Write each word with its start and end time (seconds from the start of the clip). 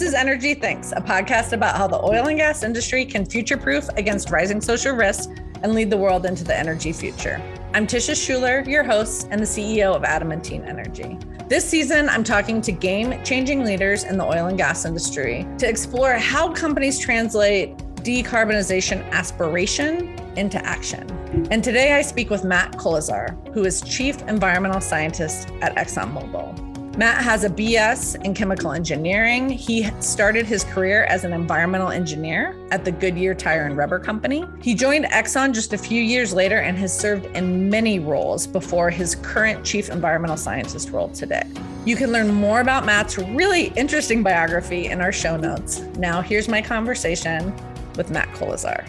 This 0.00 0.08
is 0.08 0.14
Energy 0.14 0.54
Thinks, 0.54 0.92
a 0.92 1.00
podcast 1.02 1.52
about 1.52 1.76
how 1.76 1.86
the 1.86 2.02
oil 2.02 2.28
and 2.28 2.38
gas 2.38 2.62
industry 2.62 3.04
can 3.04 3.26
future 3.26 3.58
proof 3.58 3.86
against 3.96 4.30
rising 4.30 4.58
social 4.62 4.96
risks 4.96 5.28
and 5.62 5.74
lead 5.74 5.90
the 5.90 5.96
world 5.98 6.24
into 6.24 6.42
the 6.42 6.56
energy 6.56 6.90
future. 6.90 7.38
I'm 7.74 7.86
Tisha 7.86 8.14
Schuller, 8.14 8.66
your 8.66 8.82
host 8.82 9.28
and 9.30 9.42
the 9.42 9.44
CEO 9.44 9.94
of 9.94 10.02
Adamantine 10.02 10.64
Energy. 10.64 11.18
This 11.50 11.68
season, 11.68 12.08
I'm 12.08 12.24
talking 12.24 12.62
to 12.62 12.72
game 12.72 13.22
changing 13.24 13.62
leaders 13.62 14.04
in 14.04 14.16
the 14.16 14.24
oil 14.24 14.46
and 14.46 14.56
gas 14.56 14.86
industry 14.86 15.46
to 15.58 15.68
explore 15.68 16.14
how 16.14 16.50
companies 16.50 16.98
translate 16.98 17.76
decarbonization 17.96 19.06
aspiration 19.10 20.18
into 20.38 20.64
action. 20.64 21.10
And 21.50 21.62
today 21.62 21.92
I 21.92 22.00
speak 22.00 22.30
with 22.30 22.42
Matt 22.42 22.72
Kolesar, 22.72 23.36
who 23.52 23.66
is 23.66 23.82
Chief 23.82 24.22
Environmental 24.22 24.80
Scientist 24.80 25.50
at 25.60 25.76
ExxonMobil. 25.76 26.69
Matt 26.96 27.22
has 27.22 27.44
a 27.44 27.48
BS 27.48 28.22
in 28.24 28.34
chemical 28.34 28.72
engineering. 28.72 29.48
He 29.48 29.88
started 30.00 30.44
his 30.44 30.64
career 30.64 31.04
as 31.04 31.24
an 31.24 31.32
environmental 31.32 31.90
engineer 31.90 32.56
at 32.72 32.84
the 32.84 32.90
Goodyear 32.90 33.32
Tire 33.32 33.64
and 33.64 33.76
Rubber 33.76 34.00
Company. 34.00 34.44
He 34.60 34.74
joined 34.74 35.04
Exxon 35.06 35.54
just 35.54 35.72
a 35.72 35.78
few 35.78 36.02
years 36.02 36.34
later 36.34 36.58
and 36.58 36.76
has 36.78 36.96
served 36.96 37.26
in 37.36 37.70
many 37.70 38.00
roles 38.00 38.46
before 38.46 38.90
his 38.90 39.14
current 39.14 39.64
chief 39.64 39.88
environmental 39.88 40.36
scientist 40.36 40.90
role 40.90 41.08
today. 41.10 41.44
You 41.86 41.94
can 41.94 42.10
learn 42.10 42.34
more 42.34 42.60
about 42.60 42.84
Matt's 42.84 43.16
really 43.16 43.68
interesting 43.76 44.22
biography 44.22 44.88
in 44.88 45.00
our 45.00 45.12
show 45.12 45.36
notes. 45.36 45.80
Now, 45.96 46.20
here's 46.20 46.48
my 46.48 46.60
conversation 46.60 47.54
with 47.96 48.10
Matt 48.10 48.28
Kolesar. 48.34 48.84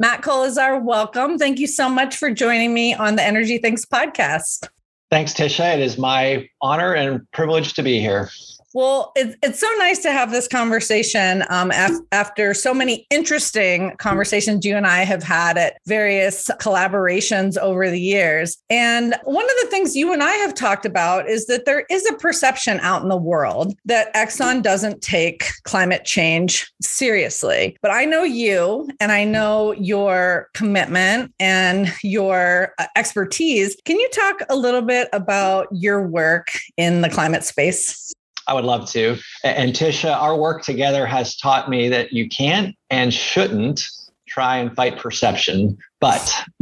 Matt 0.00 0.22
Kolesar, 0.22 0.82
welcome. 0.82 1.38
Thank 1.38 1.60
you 1.60 1.68
so 1.68 1.88
much 1.88 2.16
for 2.16 2.30
joining 2.30 2.74
me 2.74 2.94
on 2.94 3.16
the 3.16 3.22
Energy 3.22 3.58
Thinks 3.58 3.86
podcast. 3.86 4.68
Thanks, 5.10 5.34
Tisha. 5.34 5.74
It 5.74 5.80
is 5.80 5.98
my 5.98 6.48
honor 6.60 6.92
and 6.92 7.30
privilege 7.30 7.74
to 7.74 7.82
be 7.82 8.00
here. 8.00 8.28
Well, 8.76 9.12
it's, 9.16 9.34
it's 9.42 9.58
so 9.58 9.68
nice 9.78 10.00
to 10.00 10.12
have 10.12 10.30
this 10.30 10.46
conversation 10.46 11.44
um, 11.48 11.70
af- 11.70 11.98
after 12.12 12.52
so 12.52 12.74
many 12.74 13.06
interesting 13.08 13.96
conversations 13.96 14.66
you 14.66 14.76
and 14.76 14.86
I 14.86 14.98
have 14.98 15.22
had 15.22 15.56
at 15.56 15.78
various 15.86 16.50
collaborations 16.60 17.56
over 17.56 17.90
the 17.90 17.98
years. 17.98 18.58
And 18.68 19.14
one 19.24 19.46
of 19.46 19.56
the 19.62 19.68
things 19.70 19.96
you 19.96 20.12
and 20.12 20.22
I 20.22 20.32
have 20.32 20.52
talked 20.52 20.84
about 20.84 21.26
is 21.26 21.46
that 21.46 21.64
there 21.64 21.86
is 21.88 22.04
a 22.04 22.16
perception 22.16 22.78
out 22.80 23.02
in 23.02 23.08
the 23.08 23.16
world 23.16 23.72
that 23.86 24.12
Exxon 24.12 24.62
doesn't 24.62 25.00
take 25.00 25.46
climate 25.62 26.04
change 26.04 26.70
seriously. 26.82 27.78
But 27.80 27.92
I 27.92 28.04
know 28.04 28.24
you 28.24 28.90
and 29.00 29.10
I 29.10 29.24
know 29.24 29.72
your 29.72 30.50
commitment 30.52 31.32
and 31.40 31.90
your 32.02 32.74
uh, 32.78 32.88
expertise. 32.94 33.74
Can 33.86 33.98
you 33.98 34.10
talk 34.10 34.42
a 34.50 34.54
little 34.54 34.82
bit 34.82 35.08
about 35.14 35.66
your 35.72 36.06
work 36.06 36.48
in 36.76 37.00
the 37.00 37.08
climate 37.08 37.42
space? 37.42 38.12
I 38.46 38.54
would 38.54 38.64
love 38.64 38.88
to. 38.90 39.16
And 39.44 39.72
Tisha, 39.72 40.14
our 40.14 40.36
work 40.36 40.62
together 40.62 41.06
has 41.06 41.36
taught 41.36 41.68
me 41.68 41.88
that 41.88 42.12
you 42.12 42.28
can't 42.28 42.74
and 42.90 43.12
shouldn't 43.12 43.88
try 44.28 44.58
and 44.58 44.74
fight 44.74 44.98
perception. 44.98 45.78
But 46.00 46.32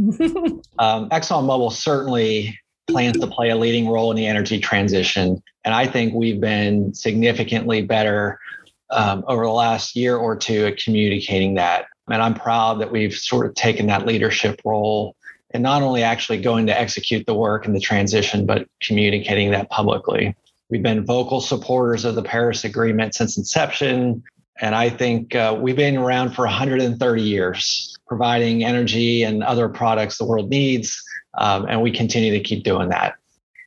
um, 0.79 1.09
ExxonMobil 1.09 1.71
certainly 1.71 2.59
plans 2.87 3.17
to 3.19 3.27
play 3.27 3.49
a 3.49 3.55
leading 3.55 3.87
role 3.87 4.11
in 4.11 4.17
the 4.17 4.27
energy 4.27 4.59
transition. 4.59 5.41
And 5.63 5.73
I 5.73 5.87
think 5.87 6.13
we've 6.13 6.39
been 6.39 6.93
significantly 6.93 7.81
better 7.81 8.39
um, 8.91 9.23
over 9.27 9.43
the 9.43 9.51
last 9.51 9.95
year 9.95 10.15
or 10.15 10.35
two 10.35 10.65
at 10.67 10.77
communicating 10.77 11.55
that. 11.55 11.85
And 12.07 12.21
I'm 12.21 12.35
proud 12.35 12.79
that 12.81 12.91
we've 12.91 13.15
sort 13.15 13.47
of 13.47 13.55
taken 13.55 13.87
that 13.87 14.05
leadership 14.05 14.61
role 14.63 15.15
and 15.51 15.63
not 15.63 15.81
only 15.81 16.03
actually 16.03 16.39
going 16.39 16.67
to 16.67 16.79
execute 16.79 17.25
the 17.25 17.33
work 17.33 17.65
and 17.65 17.75
the 17.75 17.79
transition, 17.79 18.45
but 18.45 18.67
communicating 18.81 19.51
that 19.51 19.69
publicly. 19.69 20.35
We've 20.69 20.83
been 20.83 21.05
vocal 21.05 21.41
supporters 21.41 22.05
of 22.05 22.15
the 22.15 22.23
Paris 22.23 22.63
Agreement 22.63 23.13
since 23.13 23.37
inception. 23.37 24.23
And 24.61 24.73
I 24.73 24.89
think 24.89 25.35
uh, 25.35 25.57
we've 25.59 25.75
been 25.75 25.97
around 25.97 26.31
for 26.31 26.45
130 26.45 27.21
years, 27.21 27.95
providing 28.07 28.63
energy 28.63 29.23
and 29.23 29.43
other 29.43 29.69
products 29.69 30.17
the 30.17 30.25
world 30.25 30.49
needs. 30.49 31.01
Um, 31.37 31.65
and 31.67 31.81
we 31.81 31.91
continue 31.91 32.31
to 32.31 32.39
keep 32.39 32.63
doing 32.63 32.89
that. 32.89 33.15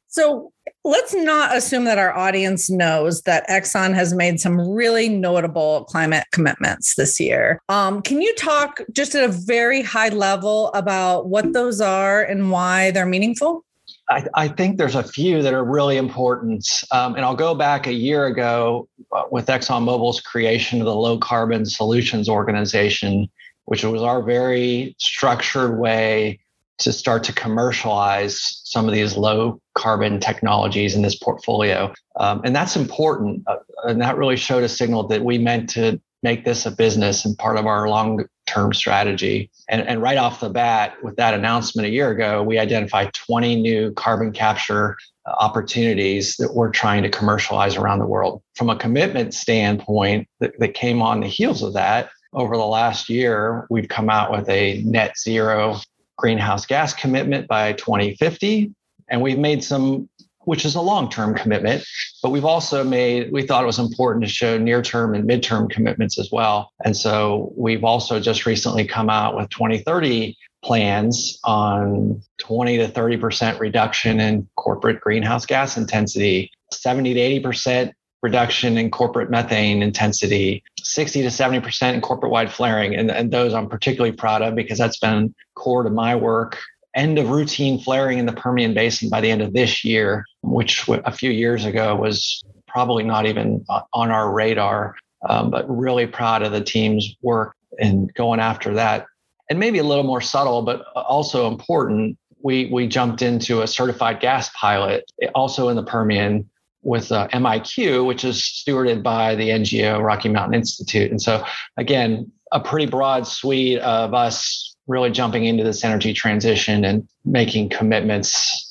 So 0.08 0.52
let's 0.84 1.14
not 1.14 1.54
assume 1.54 1.84
that 1.84 1.98
our 1.98 2.16
audience 2.16 2.70
knows 2.70 3.22
that 3.22 3.46
Exxon 3.48 3.94
has 3.94 4.14
made 4.14 4.40
some 4.40 4.58
really 4.58 5.08
notable 5.08 5.84
climate 5.84 6.24
commitments 6.32 6.94
this 6.94 7.20
year. 7.20 7.60
Um, 7.68 8.00
can 8.00 8.22
you 8.22 8.34
talk 8.34 8.80
just 8.92 9.14
at 9.14 9.22
a 9.22 9.28
very 9.28 9.82
high 9.82 10.08
level 10.08 10.68
about 10.72 11.28
what 11.28 11.52
those 11.52 11.80
are 11.82 12.22
and 12.22 12.50
why 12.50 12.90
they're 12.90 13.06
meaningful? 13.06 13.64
I, 14.10 14.24
I, 14.34 14.48
think 14.48 14.78
there's 14.78 14.94
a 14.94 15.02
few 15.02 15.42
that 15.42 15.52
are 15.52 15.64
really 15.64 15.96
important. 15.96 16.66
Um, 16.92 17.14
and 17.14 17.24
I'll 17.24 17.36
go 17.36 17.54
back 17.54 17.86
a 17.86 17.92
year 17.92 18.26
ago 18.26 18.88
uh, 19.12 19.24
with 19.30 19.46
ExxonMobil's 19.46 20.20
creation 20.20 20.80
of 20.80 20.86
the 20.86 20.94
Low 20.94 21.18
Carbon 21.18 21.66
Solutions 21.66 22.28
Organization, 22.28 23.28
which 23.66 23.84
was 23.84 24.02
our 24.02 24.22
very 24.22 24.94
structured 24.98 25.78
way 25.78 26.40
to 26.78 26.92
start 26.92 27.24
to 27.24 27.32
commercialize 27.32 28.60
some 28.64 28.86
of 28.86 28.94
these 28.94 29.16
low 29.16 29.60
carbon 29.74 30.20
technologies 30.20 30.94
in 30.94 31.02
this 31.02 31.16
portfolio. 31.16 31.92
Um, 32.16 32.40
and 32.44 32.54
that's 32.54 32.76
important. 32.76 33.42
Uh, 33.46 33.56
and 33.84 34.00
that 34.00 34.16
really 34.16 34.36
showed 34.36 34.62
a 34.62 34.68
signal 34.68 35.06
that 35.08 35.24
we 35.24 35.38
meant 35.38 35.68
to 35.70 36.00
make 36.22 36.44
this 36.44 36.66
a 36.66 36.70
business 36.70 37.24
and 37.24 37.36
part 37.36 37.56
of 37.56 37.66
our 37.66 37.88
long 37.88 38.24
term 38.48 38.72
strategy. 38.72 39.50
And, 39.68 39.82
and 39.82 40.02
right 40.02 40.16
off 40.16 40.40
the 40.40 40.50
bat, 40.50 40.94
with 41.02 41.16
that 41.16 41.34
announcement 41.34 41.86
a 41.86 41.90
year 41.90 42.10
ago, 42.10 42.42
we 42.42 42.58
identified 42.58 43.12
20 43.12 43.60
new 43.60 43.92
carbon 43.92 44.32
capture 44.32 44.96
uh, 45.26 45.32
opportunities 45.38 46.36
that 46.36 46.54
we're 46.54 46.70
trying 46.70 47.02
to 47.02 47.10
commercialize 47.10 47.76
around 47.76 47.98
the 47.98 48.06
world. 48.06 48.42
From 48.56 48.70
a 48.70 48.76
commitment 48.76 49.34
standpoint 49.34 50.26
that, 50.40 50.58
that 50.58 50.74
came 50.74 51.02
on 51.02 51.20
the 51.20 51.28
heels 51.28 51.62
of 51.62 51.74
that, 51.74 52.08
over 52.32 52.56
the 52.56 52.66
last 52.66 53.08
year, 53.08 53.66
we've 53.70 53.88
come 53.88 54.10
out 54.10 54.30
with 54.30 54.48
a 54.48 54.82
net 54.82 55.16
zero 55.18 55.76
greenhouse 56.16 56.66
gas 56.66 56.92
commitment 56.92 57.48
by 57.48 57.72
2050. 57.74 58.72
And 59.08 59.22
we've 59.22 59.38
made 59.38 59.64
some 59.64 60.08
which 60.48 60.64
is 60.64 60.74
a 60.74 60.80
long-term 60.80 61.34
commitment. 61.34 61.84
But 62.22 62.30
we've 62.30 62.46
also 62.46 62.82
made, 62.82 63.30
we 63.30 63.42
thought 63.42 63.62
it 63.62 63.66
was 63.66 63.78
important 63.78 64.24
to 64.24 64.30
show 64.30 64.56
near-term 64.56 65.14
and 65.14 65.26
mid-term 65.26 65.68
commitments 65.68 66.18
as 66.18 66.30
well. 66.32 66.72
And 66.86 66.96
so 66.96 67.52
we've 67.54 67.84
also 67.84 68.18
just 68.18 68.46
recently 68.46 68.86
come 68.86 69.10
out 69.10 69.36
with 69.36 69.50
2030 69.50 70.38
plans 70.64 71.38
on 71.44 72.22
20 72.38 72.78
to 72.78 72.88
30% 72.88 73.60
reduction 73.60 74.20
in 74.20 74.48
corporate 74.56 75.02
greenhouse 75.02 75.44
gas 75.44 75.76
intensity, 75.76 76.50
70 76.72 77.12
to 77.12 77.20
80% 77.42 77.92
reduction 78.22 78.78
in 78.78 78.90
corporate 78.90 79.28
methane 79.28 79.82
intensity, 79.82 80.64
60 80.80 81.20
to 81.22 81.28
70% 81.28 81.92
in 81.92 82.00
corporate 82.00 82.32
wide 82.32 82.50
flaring. 82.50 82.94
And, 82.96 83.10
and 83.10 83.30
those 83.30 83.52
I'm 83.52 83.68
particularly 83.68 84.16
proud 84.16 84.40
of 84.40 84.54
because 84.54 84.78
that's 84.78 84.98
been 84.98 85.34
core 85.56 85.82
to 85.82 85.90
my 85.90 86.16
work 86.16 86.58
end 86.98 87.18
of 87.18 87.30
routine 87.30 87.78
flaring 87.78 88.18
in 88.18 88.26
the 88.26 88.32
Permian 88.32 88.74
Basin 88.74 89.08
by 89.08 89.20
the 89.20 89.30
end 89.30 89.40
of 89.40 89.52
this 89.52 89.84
year, 89.84 90.24
which 90.42 90.88
a 90.88 91.12
few 91.12 91.30
years 91.30 91.64
ago 91.64 91.96
was 91.96 92.42
probably 92.66 93.02
not 93.02 93.26
even 93.26 93.64
on 93.92 94.10
our 94.10 94.32
radar. 94.32 94.96
Um, 95.28 95.50
but 95.50 95.68
really 95.68 96.06
proud 96.06 96.42
of 96.42 96.52
the 96.52 96.60
team's 96.62 97.16
work 97.22 97.56
in 97.78 98.08
going 98.14 98.38
after 98.38 98.74
that. 98.74 99.06
And 99.50 99.58
maybe 99.58 99.78
a 99.78 99.84
little 99.84 100.04
more 100.04 100.20
subtle, 100.20 100.62
but 100.62 100.82
also 100.94 101.48
important. 101.48 102.16
We 102.42 102.66
we 102.66 102.86
jumped 102.86 103.20
into 103.20 103.62
a 103.62 103.66
certified 103.66 104.20
gas 104.20 104.48
pilot, 104.50 105.10
also 105.34 105.70
in 105.70 105.76
the 105.76 105.82
Permian, 105.82 106.48
with 106.82 107.10
uh, 107.10 107.26
MiQ, 107.28 108.06
which 108.06 108.24
is 108.24 108.40
stewarded 108.40 109.02
by 109.02 109.34
the 109.34 109.48
NGO 109.48 110.02
Rocky 110.02 110.28
Mountain 110.28 110.54
Institute. 110.54 111.10
And 111.10 111.20
so, 111.20 111.44
again, 111.76 112.30
a 112.52 112.60
pretty 112.60 112.86
broad 112.86 113.26
suite 113.26 113.80
of 113.80 114.14
us 114.14 114.76
really 114.86 115.10
jumping 115.10 115.46
into 115.46 115.64
this 115.64 115.82
energy 115.82 116.14
transition 116.14 116.84
and 116.84 117.08
making 117.24 117.70
commitments 117.70 118.67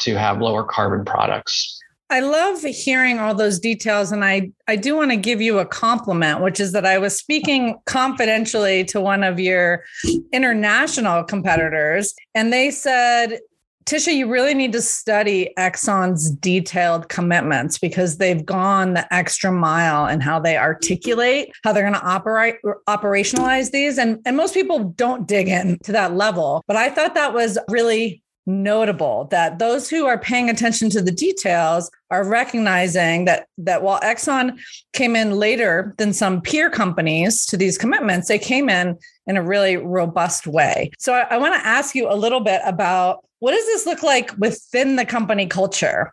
to 0.00 0.16
have 0.16 0.40
lower 0.40 0.64
carbon 0.64 1.04
products. 1.04 1.78
I 2.10 2.20
love 2.20 2.62
hearing 2.62 3.20
all 3.20 3.34
those 3.34 3.60
details. 3.60 4.10
And 4.10 4.24
I, 4.24 4.50
I 4.66 4.74
do 4.74 4.96
want 4.96 5.12
to 5.12 5.16
give 5.16 5.40
you 5.40 5.60
a 5.60 5.64
compliment, 5.64 6.40
which 6.40 6.58
is 6.58 6.72
that 6.72 6.84
I 6.84 6.98
was 6.98 7.16
speaking 7.16 7.78
confidentially 7.86 8.84
to 8.86 9.00
one 9.00 9.22
of 9.22 9.38
your 9.38 9.84
international 10.32 11.22
competitors, 11.22 12.12
and 12.34 12.52
they 12.52 12.72
said 12.72 13.38
Tisha, 13.86 14.14
you 14.14 14.28
really 14.28 14.54
need 14.54 14.72
to 14.72 14.82
study 14.82 15.52
Exxon's 15.58 16.30
detailed 16.30 17.08
commitments 17.08 17.78
because 17.78 18.18
they've 18.18 18.44
gone 18.44 18.94
the 18.94 19.12
extra 19.12 19.50
mile 19.50 20.06
in 20.06 20.20
how 20.20 20.38
they 20.38 20.56
articulate 20.56 21.50
how 21.64 21.72
they're 21.72 21.82
going 21.82 21.94
to 21.94 22.06
operate 22.06 22.56
operationalize 22.88 23.72
these. 23.72 23.98
And, 23.98 24.20
and 24.24 24.36
most 24.36 24.54
people 24.54 24.90
don't 24.90 25.26
dig 25.26 25.48
in 25.48 25.78
to 25.84 25.92
that 25.92 26.14
level. 26.14 26.62
But 26.68 26.76
I 26.76 26.90
thought 26.90 27.14
that 27.14 27.34
was 27.34 27.58
really 27.68 28.22
notable 28.46 29.28
that 29.30 29.58
those 29.58 29.88
who 29.88 30.06
are 30.06 30.18
paying 30.18 30.50
attention 30.50 30.90
to 30.90 31.02
the 31.02 31.12
details 31.12 31.90
are 32.10 32.24
recognizing 32.24 33.24
that 33.26 33.46
that 33.58 33.82
while 33.82 34.00
Exxon 34.00 34.58
came 34.92 35.14
in 35.14 35.32
later 35.32 35.94
than 35.98 36.12
some 36.12 36.40
peer 36.40 36.70
companies 36.70 37.46
to 37.46 37.56
these 37.56 37.78
commitments, 37.78 38.28
they 38.28 38.38
came 38.38 38.68
in 38.68 38.98
in 39.26 39.36
a 39.36 39.42
really 39.42 39.76
robust 39.76 40.46
way. 40.46 40.90
So 40.98 41.12
I, 41.12 41.20
I 41.30 41.38
want 41.38 41.54
to 41.54 41.66
ask 41.66 41.94
you 41.94 42.10
a 42.10 42.16
little 42.16 42.40
bit 42.40 42.60
about 42.64 43.24
what 43.40 43.52
does 43.52 43.64
this 43.66 43.86
look 43.86 44.02
like 44.02 44.36
within 44.38 44.96
the 44.96 45.04
company 45.06 45.46
culture? 45.46 46.12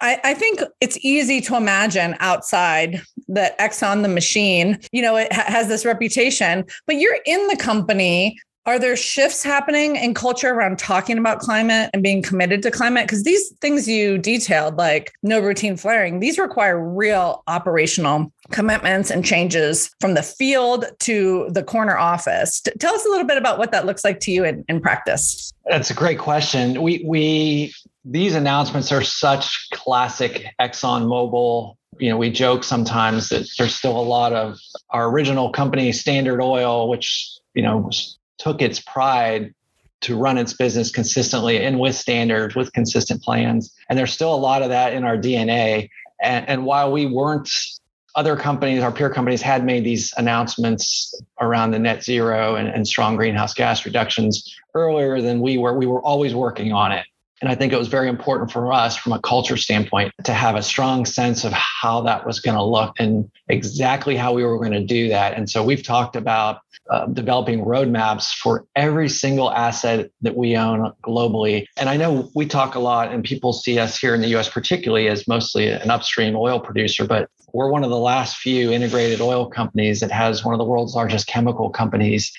I, 0.00 0.20
I 0.22 0.34
think 0.34 0.60
it's 0.80 0.98
easy 1.00 1.40
to 1.42 1.56
imagine 1.56 2.14
outside 2.20 3.00
that 3.28 3.58
Exxon, 3.58 4.02
the 4.02 4.08
machine, 4.08 4.78
you 4.92 5.00
know, 5.00 5.16
it 5.16 5.32
has 5.32 5.68
this 5.68 5.86
reputation, 5.86 6.64
but 6.86 6.96
you're 6.96 7.18
in 7.24 7.46
the 7.48 7.56
company 7.56 8.38
are 8.66 8.78
there 8.78 8.96
shifts 8.96 9.42
happening 9.44 9.94
in 9.96 10.12
culture 10.12 10.50
around 10.50 10.78
talking 10.78 11.18
about 11.18 11.38
climate 11.38 11.88
and 11.94 12.02
being 12.02 12.20
committed 12.20 12.62
to 12.62 12.70
climate? 12.70 13.06
Because 13.06 13.22
these 13.22 13.50
things 13.60 13.88
you 13.88 14.18
detailed, 14.18 14.76
like 14.76 15.12
no 15.22 15.40
routine 15.40 15.76
flaring, 15.76 16.18
these 16.18 16.38
require 16.38 16.78
real 16.78 17.44
operational 17.46 18.32
commitments 18.50 19.10
and 19.10 19.24
changes 19.24 19.94
from 20.00 20.14
the 20.14 20.22
field 20.22 20.84
to 21.00 21.48
the 21.50 21.62
corner 21.62 21.96
office. 21.96 22.60
Tell 22.80 22.94
us 22.94 23.06
a 23.06 23.08
little 23.08 23.26
bit 23.26 23.38
about 23.38 23.58
what 23.58 23.70
that 23.70 23.86
looks 23.86 24.04
like 24.04 24.18
to 24.20 24.32
you 24.32 24.44
in, 24.44 24.64
in 24.68 24.80
practice. 24.80 25.52
That's 25.64 25.90
a 25.90 25.94
great 25.94 26.18
question. 26.18 26.82
We 26.82 27.04
we 27.06 27.72
these 28.04 28.34
announcements 28.34 28.92
are 28.92 29.02
such 29.02 29.68
classic 29.70 30.46
ExxonMobil 30.60 31.76
you 31.98 32.10
know, 32.10 32.16
we 32.16 32.30
joke 32.30 32.62
sometimes 32.62 33.30
that 33.30 33.48
there's 33.56 33.74
still 33.74 33.98
a 33.98 34.02
lot 34.02 34.32
of 34.32 34.58
our 34.90 35.08
original 35.08 35.50
company, 35.50 35.92
Standard 35.92 36.42
Oil, 36.42 36.88
which, 36.90 37.38
you 37.54 37.62
know, 37.62 37.88
took 38.38 38.62
its 38.62 38.80
pride 38.80 39.54
to 40.02 40.16
run 40.16 40.38
its 40.38 40.52
business 40.52 40.90
consistently 40.90 41.64
and 41.64 41.80
with 41.80 41.94
standards, 41.94 42.54
with 42.54 42.72
consistent 42.72 43.22
plans. 43.22 43.74
And 43.88 43.98
there's 43.98 44.12
still 44.12 44.34
a 44.34 44.36
lot 44.36 44.62
of 44.62 44.68
that 44.68 44.92
in 44.92 45.04
our 45.04 45.16
DNA. 45.16 45.88
And, 46.20 46.48
and 46.48 46.64
while 46.64 46.92
we 46.92 47.06
weren't, 47.06 47.48
other 48.14 48.36
companies, 48.36 48.82
our 48.82 48.92
peer 48.92 49.10
companies 49.10 49.42
had 49.42 49.64
made 49.64 49.84
these 49.84 50.12
announcements 50.16 51.14
around 51.40 51.70
the 51.70 51.78
net 51.78 52.02
zero 52.02 52.56
and, 52.56 52.68
and 52.68 52.88
strong 52.88 53.14
greenhouse 53.14 53.52
gas 53.52 53.84
reductions 53.84 54.56
earlier 54.74 55.20
than 55.20 55.40
we 55.40 55.58
were. 55.58 55.76
We 55.76 55.86
were 55.86 56.00
always 56.00 56.34
working 56.34 56.72
on 56.72 56.92
it. 56.92 57.04
And 57.42 57.50
I 57.50 57.54
think 57.54 57.72
it 57.72 57.78
was 57.78 57.88
very 57.88 58.08
important 58.08 58.50
for 58.50 58.72
us 58.72 58.96
from 58.96 59.12
a 59.12 59.20
culture 59.20 59.56
standpoint 59.58 60.12
to 60.24 60.32
have 60.32 60.56
a 60.56 60.62
strong 60.62 61.04
sense 61.04 61.44
of 61.44 61.52
how 61.52 62.00
that 62.02 62.26
was 62.26 62.40
going 62.40 62.56
to 62.56 62.62
look 62.62 62.94
and 62.98 63.30
exactly 63.48 64.16
how 64.16 64.32
we 64.32 64.42
were 64.42 64.58
going 64.58 64.72
to 64.72 64.84
do 64.84 65.08
that. 65.10 65.34
And 65.34 65.48
so 65.48 65.62
we've 65.62 65.82
talked 65.82 66.16
about 66.16 66.60
uh, 66.90 67.06
developing 67.06 67.64
roadmaps 67.64 68.32
for 68.32 68.64
every 68.74 69.08
single 69.08 69.50
asset 69.50 70.10
that 70.22 70.36
we 70.36 70.56
own 70.56 70.92
globally. 71.02 71.66
And 71.76 71.88
I 71.88 71.96
know 71.96 72.30
we 72.34 72.46
talk 72.46 72.74
a 72.74 72.78
lot, 72.78 73.12
and 73.12 73.22
people 73.22 73.52
see 73.52 73.78
us 73.78 73.98
here 73.98 74.14
in 74.14 74.20
the 74.20 74.28
US, 74.36 74.48
particularly 74.48 75.08
as 75.08 75.28
mostly 75.28 75.68
an 75.68 75.90
upstream 75.90 76.36
oil 76.36 76.60
producer, 76.60 77.06
but 77.06 77.28
we're 77.52 77.70
one 77.70 77.84
of 77.84 77.90
the 77.90 77.98
last 77.98 78.36
few 78.36 78.72
integrated 78.72 79.20
oil 79.20 79.46
companies 79.46 80.00
that 80.00 80.10
has 80.10 80.44
one 80.44 80.54
of 80.54 80.58
the 80.58 80.64
world's 80.64 80.94
largest 80.94 81.26
chemical 81.26 81.70
companies, 81.70 82.32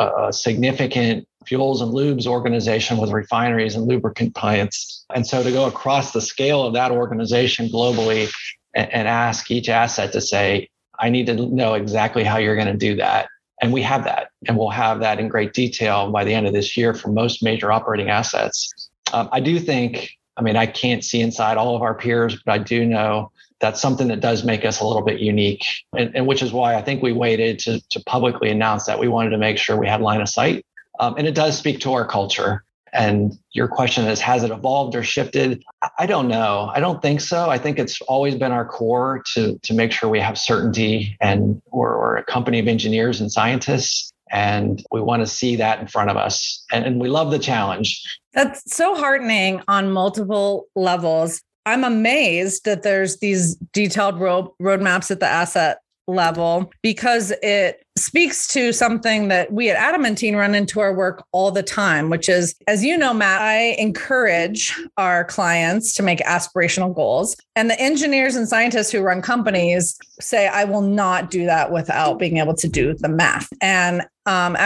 a 0.00 0.32
significant 0.32 1.26
fuels 1.46 1.80
and 1.80 1.92
lubes 1.92 2.26
organization 2.26 2.98
with 2.98 3.10
refineries 3.10 3.74
and 3.74 3.86
lubricant 3.86 4.34
plants. 4.34 5.04
And 5.14 5.26
so 5.26 5.42
to 5.42 5.50
go 5.50 5.66
across 5.66 6.12
the 6.12 6.20
scale 6.20 6.62
of 6.64 6.74
that 6.74 6.90
organization 6.90 7.68
globally 7.68 8.30
and, 8.74 8.90
and 8.92 9.08
ask 9.08 9.50
each 9.50 9.68
asset 9.68 10.12
to 10.12 10.20
say, 10.20 10.68
I 10.98 11.10
need 11.10 11.26
to 11.26 11.34
know 11.34 11.74
exactly 11.74 12.24
how 12.24 12.38
you're 12.38 12.56
going 12.56 12.68
to 12.68 12.76
do 12.76 12.96
that. 12.96 13.28
And 13.60 13.72
we 13.72 13.82
have 13.82 14.04
that, 14.04 14.30
and 14.48 14.56
we'll 14.56 14.70
have 14.70 15.00
that 15.00 15.20
in 15.20 15.28
great 15.28 15.52
detail 15.52 16.10
by 16.10 16.24
the 16.24 16.34
end 16.34 16.46
of 16.46 16.52
this 16.52 16.76
year 16.76 16.94
for 16.94 17.10
most 17.10 17.42
major 17.44 17.70
operating 17.70 18.10
assets. 18.10 18.90
Um, 19.12 19.28
I 19.30 19.38
do 19.38 19.60
think, 19.60 20.10
I 20.36 20.42
mean, 20.42 20.56
I 20.56 20.66
can't 20.66 21.04
see 21.04 21.20
inside 21.20 21.58
all 21.58 21.76
of 21.76 21.82
our 21.82 21.94
peers, 21.94 22.40
but 22.44 22.52
I 22.52 22.58
do 22.58 22.84
know 22.84 23.30
that's 23.60 23.80
something 23.80 24.08
that 24.08 24.18
does 24.18 24.42
make 24.42 24.64
us 24.64 24.80
a 24.80 24.84
little 24.84 25.02
bit 25.02 25.20
unique, 25.20 25.64
and, 25.96 26.10
and 26.16 26.26
which 26.26 26.42
is 26.42 26.52
why 26.52 26.74
I 26.74 26.82
think 26.82 27.02
we 27.02 27.12
waited 27.12 27.60
to, 27.60 27.80
to 27.90 28.02
publicly 28.04 28.50
announce 28.50 28.86
that 28.86 28.98
we 28.98 29.06
wanted 29.06 29.30
to 29.30 29.38
make 29.38 29.58
sure 29.58 29.76
we 29.76 29.86
had 29.86 30.00
line 30.00 30.20
of 30.20 30.28
sight 30.28 30.66
um, 31.00 31.14
and 31.16 31.26
it 31.26 31.34
does 31.34 31.56
speak 31.56 31.80
to 31.80 31.92
our 31.92 32.06
culture. 32.06 32.64
And 32.92 33.38
your 33.52 33.68
question 33.68 34.06
is, 34.06 34.20
has 34.20 34.42
it 34.42 34.50
evolved 34.50 34.94
or 34.94 35.02
shifted? 35.02 35.64
I 35.98 36.04
don't 36.04 36.28
know. 36.28 36.70
I 36.74 36.80
don't 36.80 37.00
think 37.00 37.22
so. 37.22 37.48
I 37.48 37.56
think 37.56 37.78
it's 37.78 38.02
always 38.02 38.34
been 38.34 38.52
our 38.52 38.66
core 38.66 39.22
to, 39.32 39.58
to 39.58 39.74
make 39.74 39.92
sure 39.92 40.10
we 40.10 40.20
have 40.20 40.38
certainty 40.38 41.16
and 41.20 41.62
we're, 41.70 41.98
we're 41.98 42.16
a 42.16 42.24
company 42.24 42.58
of 42.58 42.68
engineers 42.68 43.20
and 43.20 43.32
scientists. 43.32 44.12
And 44.30 44.84
we 44.90 45.00
want 45.00 45.20
to 45.20 45.26
see 45.26 45.56
that 45.56 45.80
in 45.80 45.86
front 45.86 46.10
of 46.10 46.16
us. 46.16 46.64
And, 46.70 46.84
and 46.84 47.00
we 47.00 47.08
love 47.08 47.30
the 47.30 47.38
challenge. 47.38 48.02
That's 48.34 48.74
so 48.74 48.94
heartening 48.94 49.62
on 49.68 49.90
multiple 49.90 50.66
levels. 50.74 51.42
I'm 51.64 51.84
amazed 51.84 52.64
that 52.64 52.82
there's 52.82 53.18
these 53.18 53.56
detailed 53.72 54.18
road 54.18 54.48
roadmaps 54.60 55.10
at 55.10 55.20
the 55.20 55.26
asset 55.26 55.78
level 56.06 56.70
because 56.82 57.32
it 57.42 57.84
speaks 57.98 58.48
to 58.48 58.72
something 58.72 59.28
that 59.28 59.52
we 59.52 59.70
at 59.70 59.76
Adamantine 59.76 60.34
run 60.34 60.54
into 60.54 60.80
our 60.80 60.94
work 60.94 61.24
all 61.32 61.50
the 61.50 61.62
time, 61.62 62.08
which 62.10 62.28
is, 62.28 62.54
as 62.66 62.82
you 62.82 62.96
know, 62.96 63.12
Matt, 63.12 63.42
I 63.42 63.76
encourage 63.78 64.74
our 64.96 65.24
clients 65.24 65.94
to 65.94 66.02
make 66.02 66.18
aspirational 66.20 66.94
goals. 66.94 67.36
And 67.54 67.68
the 67.68 67.80
engineers 67.80 68.34
and 68.34 68.48
scientists 68.48 68.90
who 68.90 69.00
run 69.00 69.20
companies 69.20 69.98
say, 70.20 70.48
I 70.48 70.64
will 70.64 70.80
not 70.80 71.30
do 71.30 71.44
that 71.44 71.70
without 71.70 72.18
being 72.18 72.38
able 72.38 72.54
to 72.54 72.68
do 72.68 72.94
the 72.94 73.08
math. 73.08 73.48
And 73.60 74.02
um, 74.26 74.56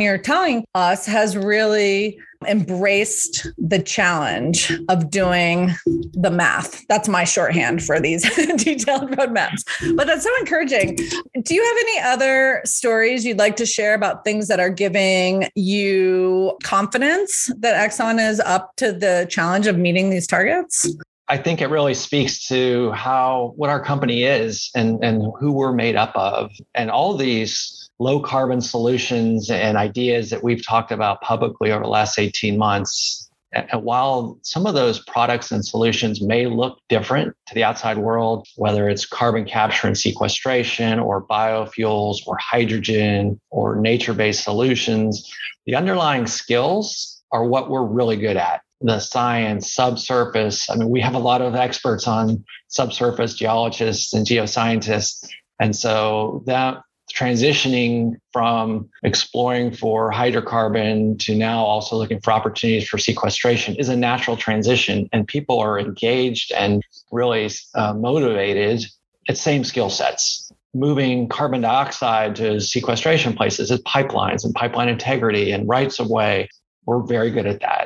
you're 0.00 0.18
telling 0.18 0.64
us, 0.74 1.04
has 1.06 1.36
really 1.36 2.18
embraced 2.48 3.46
the 3.58 3.80
challenge 3.80 4.72
of 4.88 5.10
doing 5.10 5.72
the 6.12 6.30
math. 6.30 6.86
That's 6.88 7.08
my 7.08 7.24
shorthand 7.24 7.82
for 7.84 8.00
these 8.00 8.22
detailed 8.56 9.10
roadmaps. 9.10 9.62
But 9.96 10.06
that's 10.06 10.24
so 10.24 10.30
encouraging. 10.38 10.96
Do 10.96 11.54
you 11.54 11.62
have 11.62 11.76
any 11.80 12.00
other 12.00 12.62
stories 12.64 13.24
you'd 13.24 13.38
like 13.38 13.56
to 13.56 13.66
share 13.66 13.94
about 13.94 14.24
things 14.24 14.48
that 14.48 14.60
are 14.60 14.70
giving 14.70 15.48
you 15.54 16.56
confidence 16.62 17.50
that 17.58 17.90
Exxon 17.90 18.26
is 18.26 18.40
up 18.40 18.74
to 18.76 18.92
the 18.92 19.26
challenge 19.28 19.66
of 19.66 19.76
meeting 19.76 20.10
these 20.10 20.26
targets? 20.26 20.90
I 21.30 21.36
think 21.36 21.60
it 21.60 21.68
really 21.68 21.94
speaks 21.94 22.48
to 22.48 22.90
how 22.90 23.52
what 23.54 23.70
our 23.70 23.80
company 23.80 24.24
is 24.24 24.68
and, 24.74 24.98
and 25.04 25.22
who 25.38 25.52
we're 25.52 25.72
made 25.72 25.94
up 25.94 26.10
of. 26.16 26.50
And 26.74 26.90
all 26.90 27.16
these 27.16 27.88
low 28.00 28.18
carbon 28.18 28.60
solutions 28.60 29.48
and 29.48 29.78
ideas 29.78 30.30
that 30.30 30.42
we've 30.42 30.66
talked 30.66 30.90
about 30.90 31.20
publicly 31.20 31.70
over 31.70 31.84
the 31.84 31.88
last 31.88 32.18
18 32.18 32.58
months. 32.58 33.30
And 33.52 33.84
while 33.84 34.40
some 34.42 34.66
of 34.66 34.74
those 34.74 35.04
products 35.04 35.52
and 35.52 35.64
solutions 35.64 36.20
may 36.20 36.46
look 36.46 36.80
different 36.88 37.36
to 37.46 37.54
the 37.54 37.62
outside 37.62 37.98
world, 37.98 38.48
whether 38.56 38.88
it's 38.88 39.06
carbon 39.06 39.44
capture 39.44 39.86
and 39.86 39.96
sequestration 39.96 40.98
or 40.98 41.24
biofuels 41.24 42.26
or 42.26 42.38
hydrogen 42.38 43.40
or 43.50 43.76
nature 43.76 44.14
based 44.14 44.42
solutions, 44.42 45.32
the 45.64 45.76
underlying 45.76 46.26
skills 46.26 47.22
are 47.30 47.44
what 47.44 47.70
we're 47.70 47.84
really 47.84 48.16
good 48.16 48.36
at 48.36 48.62
the 48.80 48.98
science, 48.98 49.72
subsurface. 49.72 50.70
I 50.70 50.76
mean, 50.76 50.88
we 50.88 51.00
have 51.00 51.14
a 51.14 51.18
lot 51.18 51.42
of 51.42 51.54
experts 51.54 52.06
on 52.06 52.44
subsurface 52.68 53.34
geologists 53.34 54.14
and 54.14 54.26
geoscientists. 54.26 55.28
And 55.58 55.76
so 55.76 56.42
that 56.46 56.82
transitioning 57.12 58.14
from 58.32 58.88
exploring 59.02 59.72
for 59.72 60.12
hydrocarbon 60.12 61.18
to 61.18 61.34
now 61.34 61.64
also 61.64 61.96
looking 61.96 62.20
for 62.20 62.32
opportunities 62.32 62.88
for 62.88 62.98
sequestration 62.98 63.74
is 63.76 63.88
a 63.88 63.96
natural 63.96 64.36
transition 64.36 65.08
and 65.12 65.26
people 65.26 65.58
are 65.58 65.78
engaged 65.78 66.52
and 66.52 66.82
really 67.10 67.50
uh, 67.74 67.92
motivated 67.94 68.86
at 69.28 69.36
same 69.36 69.64
skill 69.64 69.90
sets 69.90 70.52
moving 70.72 71.28
carbon 71.28 71.60
dioxide 71.60 72.36
to 72.36 72.60
sequestration 72.60 73.32
places 73.32 73.72
is 73.72 73.80
pipelines 73.82 74.44
and 74.44 74.54
pipeline 74.54 74.88
integrity 74.88 75.50
and 75.50 75.68
rights 75.68 75.98
of 75.98 76.08
way 76.08 76.48
we're 76.86 77.02
very 77.02 77.30
good 77.30 77.46
at 77.46 77.60
that 77.60 77.79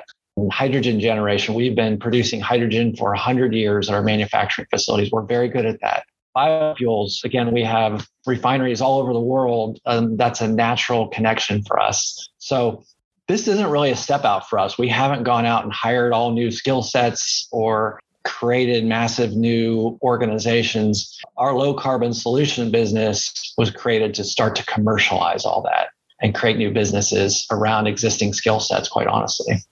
hydrogen 0.51 1.01
generation. 1.01 1.55
We've 1.55 1.75
been 1.75 1.99
producing 1.99 2.41
hydrogen 2.41 2.97
for 2.97 3.11
100 3.11 3.55
years 3.55 3.89
at 3.89 3.95
our 3.95 4.03
manufacturing 4.03 4.67
facilities. 4.71 5.11
We're 5.11 5.23
very 5.23 5.49
good 5.49 5.67
at 5.67 5.81
that. 5.81 6.05
Biofuels 6.37 7.23
again 7.23 7.53
we 7.53 7.63
have 7.63 8.09
refineries 8.27 8.81
all 8.81 8.99
over 8.99 9.13
the 9.13 9.21
world 9.21 9.79
that's 9.85 10.41
a 10.41 10.49
natural 10.49 11.07
connection 11.07 11.63
for 11.63 11.79
us. 11.79 12.29
So 12.39 12.83
this 13.29 13.47
isn't 13.47 13.71
really 13.71 13.91
a 13.91 13.97
step 13.97 14.25
out 14.25 14.49
for 14.49 14.59
us. 14.59 14.77
We 14.77 14.89
haven't 14.89 15.23
gone 15.23 15.47
out 15.47 15.65
and 15.65 15.73
hired 15.73 16.13
all 16.13 16.33
new 16.33 16.51
skill 16.51 16.83
sets 16.83 17.49
or 17.53 18.01
created 18.25 18.85
massive 18.85 19.37
new 19.37 19.99
organizations. 20.03 21.17
Our 21.37 21.55
low 21.55 21.73
carbon 21.75 22.13
solution 22.13 22.71
business 22.71 23.55
was 23.57 23.71
created 23.71 24.15
to 24.15 24.25
start 24.25 24.57
to 24.57 24.67
commercialize 24.67 25.45
all 25.45 25.63
that 25.63 25.89
and 26.21 26.35
create 26.35 26.57
new 26.57 26.73
businesses 26.73 27.47
around 27.51 27.87
existing 27.87 28.33
skill 28.33 28.61
sets 28.61 28.89
quite 28.89 29.07
honestly 29.07 29.63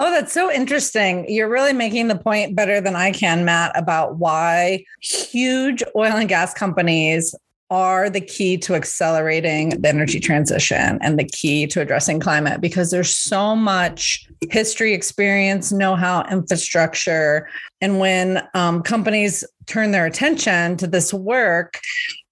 Oh, 0.00 0.10
that's 0.12 0.32
so 0.32 0.50
interesting. 0.50 1.26
You're 1.28 1.48
really 1.48 1.72
making 1.72 2.06
the 2.06 2.16
point 2.16 2.54
better 2.54 2.80
than 2.80 2.94
I 2.94 3.10
can, 3.10 3.44
Matt, 3.44 3.76
about 3.76 4.16
why 4.16 4.84
huge 5.00 5.82
oil 5.96 6.12
and 6.12 6.28
gas 6.28 6.54
companies 6.54 7.34
are 7.70 8.08
the 8.08 8.20
key 8.20 8.56
to 8.56 8.74
accelerating 8.74 9.70
the 9.70 9.88
energy 9.88 10.20
transition 10.20 10.98
and 11.02 11.18
the 11.18 11.24
key 11.24 11.66
to 11.66 11.80
addressing 11.80 12.18
climate 12.20 12.60
because 12.60 12.90
there's 12.90 13.14
so 13.14 13.54
much 13.54 14.26
history, 14.50 14.94
experience, 14.94 15.70
know 15.70 15.94
how, 15.94 16.24
infrastructure. 16.30 17.48
And 17.80 17.98
when 17.98 18.46
um, 18.54 18.82
companies 18.82 19.44
turn 19.66 19.90
their 19.90 20.06
attention 20.06 20.76
to 20.78 20.86
this 20.86 21.12
work, 21.12 21.80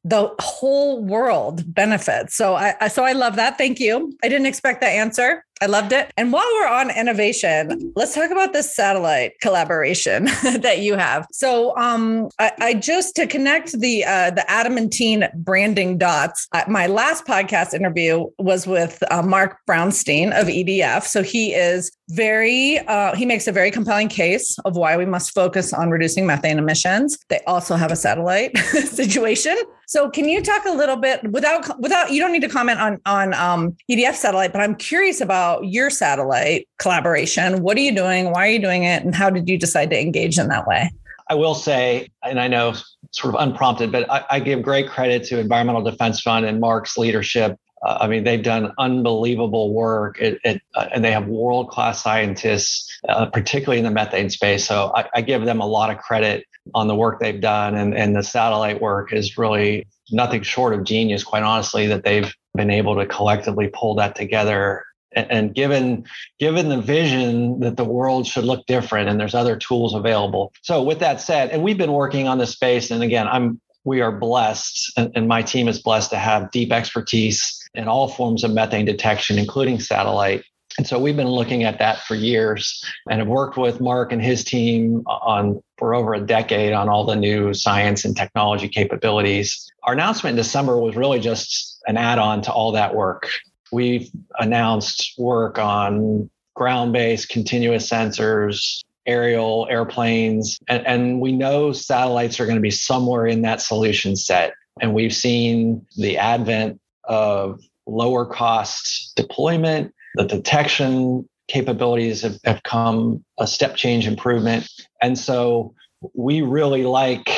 the 0.05 0.33
whole 0.39 1.05
world 1.05 1.75
benefits. 1.75 2.37
So 2.37 2.55
I 2.55 2.87
so 2.87 3.05
I 3.05 3.13
love 3.13 3.35
that. 3.37 3.59
Thank 3.59 3.81
you. 3.81 4.17
I 4.23 4.29
didn't 4.29 4.47
expect 4.47 4.81
that 4.83 4.91
answer. 4.91 5.45
I 5.63 5.67
loved 5.67 5.93
it. 5.93 6.13
And 6.19 6.33
while 6.33 6.47
we're 6.55 6.69
on 6.69 6.91
innovation, 6.91 7.93
let's 7.97 8.15
talk 8.15 8.31
about 8.31 8.53
this 8.53 8.75
satellite 8.75 9.41
collaboration 9.41 10.25
that 10.61 10.81
you 10.81 10.97
have. 10.97 11.27
So, 11.33 11.77
um, 11.79 12.29
I, 12.39 12.53
I, 12.59 12.75
just 12.75 13.17
to 13.17 13.27
connect 13.27 13.73
the 13.81 14.05
uh, 14.05 14.31
the 14.31 14.49
Adamantine 14.51 15.29
branding 15.35 15.97
dots. 15.97 16.47
Uh, 16.53 16.65
my 16.69 16.87
last 16.87 17.27
podcast 17.27 17.73
interview 17.73 18.27
was 18.39 18.67
with 18.67 19.03
uh, 19.11 19.23
Mark 19.23 19.59
Brownstein 19.67 20.39
of 20.39 20.47
EDF. 20.47 21.05
So 21.05 21.23
he 21.23 21.55
is 21.55 21.91
very 22.11 22.79
uh, 22.81 23.15
he 23.17 23.25
makes 23.25 23.47
a 23.47 23.53
very 23.53 23.71
compelling 23.71 24.09
case 24.09 24.59
of 24.65 24.77
why 24.77 24.97
we 24.97 25.07
must 25.07 25.33
focus 25.33 25.73
on 25.73 25.91
reducing 25.91 26.27
methane 26.27 26.59
emissions. 26.59 27.19
They 27.29 27.41
also 27.47 27.77
have 27.77 27.91
a 27.91 27.97
satellite 27.97 28.57
situation. 28.59 29.57
So, 29.89 30.11
can 30.11 30.29
you 30.29 30.43
talk 30.43 30.65
a 30.67 30.73
little 30.73 30.97
bit 30.97 31.23
without 31.31 31.81
without 31.81 32.13
you 32.13 32.21
don't 32.21 32.33
need 32.33 32.43
to 32.43 32.49
comment 32.49 32.81
on 32.81 33.01
on 33.07 33.35
um, 33.35 33.77
EDF 33.91 34.15
satellite, 34.15 34.53
but 34.53 34.61
I'm 34.61 34.75
curious 34.75 35.21
about 35.21 35.46
your 35.63 35.91
satellite 35.91 36.69
collaboration. 36.79 37.63
What 37.63 37.77
are 37.77 37.81
you 37.81 37.95
doing? 37.95 38.31
Why 38.31 38.47
are 38.47 38.51
you 38.51 38.61
doing 38.61 38.85
it? 38.85 39.03
And 39.03 39.15
how 39.15 39.31
did 39.31 39.49
you 39.49 39.59
decide 39.59 39.91
to 39.91 40.01
engage 40.01 40.39
in 40.39 40.49
that 40.49 40.67
way? 40.67 40.91
I 41.29 41.35
will 41.35 41.55
say, 41.55 42.09
and 42.23 42.39
I 42.41 42.49
know 42.49 42.75
sort 43.11 43.35
of 43.35 43.41
unprompted, 43.41 43.91
but 43.91 44.11
I, 44.11 44.25
I 44.31 44.41
give 44.41 44.63
great 44.63 44.89
credit 44.89 45.25
to 45.25 45.39
Environmental 45.39 45.83
Defense 45.83 46.21
Fund 46.21 46.47
and 46.47 46.61
Mark's 46.61 46.97
leadership. 46.97 47.59
Uh, 47.83 47.99
I 48.01 48.07
mean, 48.09 48.25
they've 48.25 48.43
done 48.43 48.73
unbelievable 48.79 49.73
work, 49.73 50.21
uh, 50.23 50.35
and 50.45 51.05
they 51.05 51.13
have 51.13 51.27
world 51.27 51.69
class 51.69 52.03
scientists, 52.03 52.89
uh, 53.09 53.27
particularly 53.27 53.79
in 53.79 53.85
the 53.85 53.91
methane 53.91 54.31
space. 54.31 54.67
So 54.67 54.93
I, 54.95 55.09
I, 55.15 55.21
give 55.21 55.45
them 55.45 55.61
a 55.61 55.67
lot 55.67 55.91
of 55.91 55.99
credit 55.99 56.45
on 56.75 56.89
the 56.89 56.95
work 56.95 57.21
they've 57.21 57.41
done, 57.41 57.75
and, 57.75 57.95
and 57.95 58.17
the 58.17 58.23
satellite 58.23 58.81
work 58.81 59.13
is 59.13 59.37
really 59.37 59.87
nothing 60.11 60.43
short 60.43 60.73
of 60.73 60.85
genius, 60.85 61.23
quite 61.23 61.43
honestly, 61.43 61.87
that 61.89 62.05
they've 62.05 62.33
been 62.55 62.71
able 62.71 62.97
to 62.97 63.07
collectively 63.07 63.69
pull 63.73 63.95
that 63.97 64.15
together 64.15 64.86
and 65.17 65.55
given 65.55 66.05
given 66.39 66.69
the 66.69 66.81
vision 66.81 67.61
that 67.61 67.77
the 67.77 67.85
world 67.85 68.27
should 68.27 68.45
look 68.45 68.67
different 68.67 69.09
and 69.09 69.19
there's 69.19 69.35
other 69.35 69.57
tools 69.57 69.95
available 69.95 70.53
so 70.63 70.83
with 70.83 70.99
that 70.99 71.21
said 71.21 71.51
and 71.51 71.63
we've 71.63 71.79
been 71.79 71.93
working 71.93 72.29
on 72.29 72.39
this 72.39 72.51
space 72.51 72.91
and 72.91 73.03
again 73.03 73.27
i'm 73.29 73.61
we 73.85 74.01
are 74.01 74.13
blessed 74.13 74.93
and, 74.97 75.11
and 75.15 75.29
my 75.29 75.43
team 75.43 75.69
is 75.69 75.81
blessed 75.81 76.11
to 76.11 76.17
have 76.17 76.51
deep 76.51 76.73
expertise 76.73 77.61
in 77.75 77.89
all 77.89 78.09
forms 78.09 78.45
of 78.45 78.53
methane 78.53 78.85
detection 78.85 79.39
including 79.39 79.81
satellite 79.81 80.45
and 80.79 80.87
so 80.87 80.99
we've 80.99 81.17
been 81.17 81.29
looking 81.29 81.65
at 81.65 81.79
that 81.79 82.01
for 82.01 82.15
years 82.15 82.85
and 83.11 83.21
have 83.21 83.29
worked 83.29 83.57
with 83.57 83.81
Mark 83.81 84.13
and 84.13 84.21
his 84.21 84.45
team 84.45 85.03
on 85.07 85.63
for 85.79 85.95
over 85.95 86.15
a 86.15 86.21
decade 86.21 86.73
on 86.73 86.89
all 86.89 87.05
the 87.05 87.17
new 87.17 87.55
science 87.55 88.05
and 88.05 88.17
technology 88.17 88.69
capabilities. 88.69 89.71
Our 89.85 89.95
announcement 89.95 90.33
in 90.33 90.37
December 90.37 90.79
was 90.79 90.97
really 90.97 91.21
just 91.21 91.81
an 91.87 91.97
add-on 91.97 92.43
to 92.43 92.53
all 92.53 92.73
that 92.73 92.95
work. 92.95 93.31
We've 93.73 94.11
announced 94.39 95.15
work 95.19 95.59
on 95.59 96.31
ground 96.55 96.93
based 96.93 97.29
continuous 97.29 97.89
sensors, 97.89 98.83
aerial 99.07 99.67
airplanes, 99.71 100.59
and, 100.69 100.87
and 100.87 101.21
we 101.21 101.33
know 101.33 101.73
satellites 101.73 102.41
are 102.41 102.47
going 102.47 102.57
to 102.57 102.63
be 102.63 102.71
somewhere 102.71 103.27
in 103.27 103.43
that 103.43 103.61
solution 103.61 104.17
set. 104.17 104.55
And 104.81 104.95
we've 104.95 105.15
seen 105.15 105.87
the 105.97 106.19
advent 106.19 106.81
of 107.05 107.61
lower 107.87 108.27
cost 108.27 109.13
deployment, 109.17 109.95
the 110.17 110.25
detection 110.25 111.29
capabilities 111.49 112.23
have, 112.23 112.39
have 112.45 112.63
come 112.63 113.25
a 113.39 113.47
step 113.47 113.77
change 113.77 114.07
improvement. 114.07 114.69
And 115.01 115.19
so 115.19 115.75
we 116.15 116.41
really 116.41 116.85
like 116.85 117.31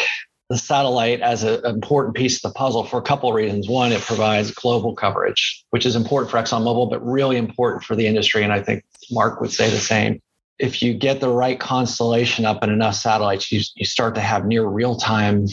the 0.48 0.56
satellite 0.56 1.20
as 1.20 1.42
an 1.42 1.64
important 1.66 2.16
piece 2.16 2.36
of 2.36 2.50
the 2.50 2.56
puzzle 2.56 2.84
for 2.84 2.98
a 2.98 3.02
couple 3.02 3.28
of 3.28 3.34
reasons. 3.34 3.68
One, 3.68 3.92
it 3.92 4.00
provides 4.00 4.50
global 4.50 4.94
coverage, 4.94 5.64
which 5.70 5.84
is 5.84 5.94
important 5.94 6.30
for 6.30 6.38
ExxonMobil, 6.38 6.88
but 6.88 7.04
really 7.04 7.36
important 7.36 7.84
for 7.84 7.94
the 7.94 8.06
industry. 8.06 8.42
And 8.42 8.52
I 8.52 8.62
think 8.62 8.84
Mark 9.10 9.40
would 9.40 9.52
say 9.52 9.68
the 9.68 9.76
same. 9.76 10.20
If 10.58 10.82
you 10.82 10.94
get 10.94 11.20
the 11.20 11.28
right 11.28 11.60
constellation 11.60 12.46
up 12.46 12.62
and 12.62 12.72
enough 12.72 12.94
satellites, 12.94 13.52
you, 13.52 13.60
you 13.76 13.84
start 13.84 14.14
to 14.14 14.20
have 14.20 14.46
near 14.46 14.66
real 14.66 14.96
time 14.96 15.46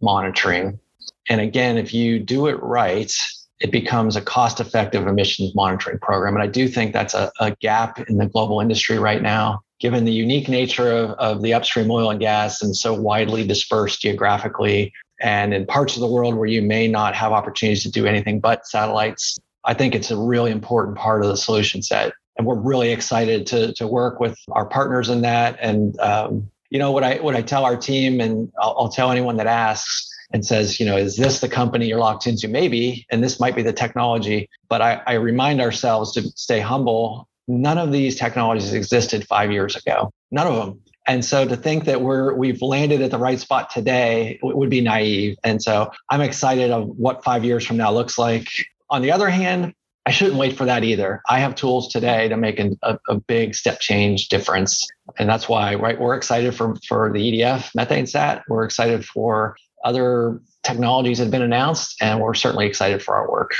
monitoring. 0.00 0.80
And 1.28 1.40
again, 1.40 1.76
if 1.76 1.92
you 1.92 2.18
do 2.18 2.46
it 2.46 2.60
right, 2.62 3.12
it 3.60 3.70
becomes 3.70 4.16
a 4.16 4.22
cost 4.22 4.60
effective 4.60 5.06
emissions 5.06 5.54
monitoring 5.54 5.98
program. 5.98 6.34
And 6.34 6.42
I 6.42 6.46
do 6.46 6.68
think 6.68 6.92
that's 6.92 7.12
a, 7.12 7.30
a 7.38 7.54
gap 7.56 8.00
in 8.08 8.16
the 8.16 8.26
global 8.26 8.60
industry 8.60 8.98
right 8.98 9.20
now 9.20 9.62
given 9.80 10.04
the 10.04 10.12
unique 10.12 10.48
nature 10.48 10.90
of, 10.90 11.10
of 11.12 11.42
the 11.42 11.54
upstream 11.54 11.90
oil 11.90 12.10
and 12.10 12.20
gas 12.20 12.62
and 12.62 12.76
so 12.76 12.92
widely 12.92 13.46
dispersed 13.46 14.00
geographically 14.00 14.92
and 15.20 15.52
in 15.52 15.66
parts 15.66 15.94
of 15.94 16.00
the 16.00 16.06
world 16.06 16.36
where 16.36 16.48
you 16.48 16.62
may 16.62 16.86
not 16.88 17.14
have 17.14 17.32
opportunities 17.32 17.82
to 17.82 17.90
do 17.90 18.06
anything 18.06 18.40
but 18.40 18.66
satellites, 18.66 19.38
I 19.64 19.74
think 19.74 19.94
it's 19.94 20.10
a 20.10 20.16
really 20.16 20.50
important 20.50 20.96
part 20.96 21.22
of 21.22 21.28
the 21.28 21.36
solution 21.36 21.82
set. 21.82 22.12
And 22.36 22.46
we're 22.46 22.60
really 22.60 22.92
excited 22.92 23.46
to, 23.48 23.72
to 23.74 23.86
work 23.86 24.20
with 24.20 24.38
our 24.52 24.66
partners 24.66 25.08
in 25.08 25.22
that. 25.22 25.58
And, 25.60 25.98
um, 25.98 26.50
you 26.70 26.78
know, 26.78 26.92
what 26.92 27.02
I, 27.02 27.16
what 27.16 27.34
I 27.34 27.42
tell 27.42 27.64
our 27.64 27.76
team, 27.76 28.20
and 28.20 28.52
I'll, 28.60 28.76
I'll 28.78 28.88
tell 28.88 29.10
anyone 29.10 29.36
that 29.38 29.48
asks, 29.48 30.08
and 30.30 30.44
says, 30.44 30.78
you 30.78 30.84
know, 30.84 30.96
is 30.96 31.16
this 31.16 31.40
the 31.40 31.48
company 31.48 31.86
you're 31.86 31.98
locked 31.98 32.26
into? 32.26 32.48
Maybe, 32.48 33.06
and 33.10 33.24
this 33.24 33.40
might 33.40 33.56
be 33.56 33.62
the 33.62 33.72
technology. 33.72 34.48
But 34.68 34.82
I, 34.82 35.02
I 35.06 35.14
remind 35.14 35.60
ourselves 35.60 36.12
to 36.12 36.22
stay 36.36 36.60
humble 36.60 37.28
none 37.48 37.78
of 37.78 37.90
these 37.90 38.14
technologies 38.16 38.72
existed 38.74 39.26
five 39.26 39.50
years 39.50 39.74
ago. 39.74 40.12
None 40.30 40.46
of 40.46 40.54
them. 40.54 40.80
And 41.06 41.24
so 41.24 41.48
to 41.48 41.56
think 41.56 41.86
that 41.86 42.02
we're 42.02 42.34
we've 42.34 42.60
landed 42.60 43.00
at 43.00 43.10
the 43.10 43.18
right 43.18 43.40
spot 43.40 43.70
today 43.70 44.38
would 44.42 44.68
be 44.68 44.82
naive. 44.82 45.36
And 45.42 45.62
so 45.62 45.90
I'm 46.10 46.20
excited 46.20 46.70
of 46.70 46.86
what 46.86 47.24
five 47.24 47.44
years 47.44 47.66
from 47.66 47.78
now 47.78 47.90
looks 47.90 48.18
like. 48.18 48.48
On 48.90 49.00
the 49.00 49.10
other 49.10 49.30
hand, 49.30 49.72
I 50.04 50.10
shouldn't 50.10 50.36
wait 50.36 50.56
for 50.56 50.66
that 50.66 50.84
either. 50.84 51.22
I 51.28 51.38
have 51.40 51.54
tools 51.54 51.88
today 51.88 52.28
to 52.28 52.36
make 52.36 52.60
a, 52.60 52.98
a 53.08 53.20
big 53.20 53.54
step 53.54 53.80
change 53.80 54.28
difference. 54.28 54.86
And 55.18 55.28
that's 55.28 55.48
why 55.48 55.74
right, 55.74 55.98
we're 55.98 56.14
excited 56.14 56.54
for, 56.54 56.76
for 56.86 57.10
the 57.12 57.20
EDF 57.20 57.72
MethaneSAT. 57.76 58.42
We're 58.48 58.64
excited 58.64 59.04
for 59.04 59.56
other 59.84 60.40
technologies 60.62 61.18
that 61.18 61.24
have 61.24 61.30
been 61.30 61.42
announced, 61.42 61.96
and 62.00 62.20
we're 62.20 62.34
certainly 62.34 62.66
excited 62.66 63.02
for 63.02 63.16
our 63.16 63.30
work. 63.30 63.54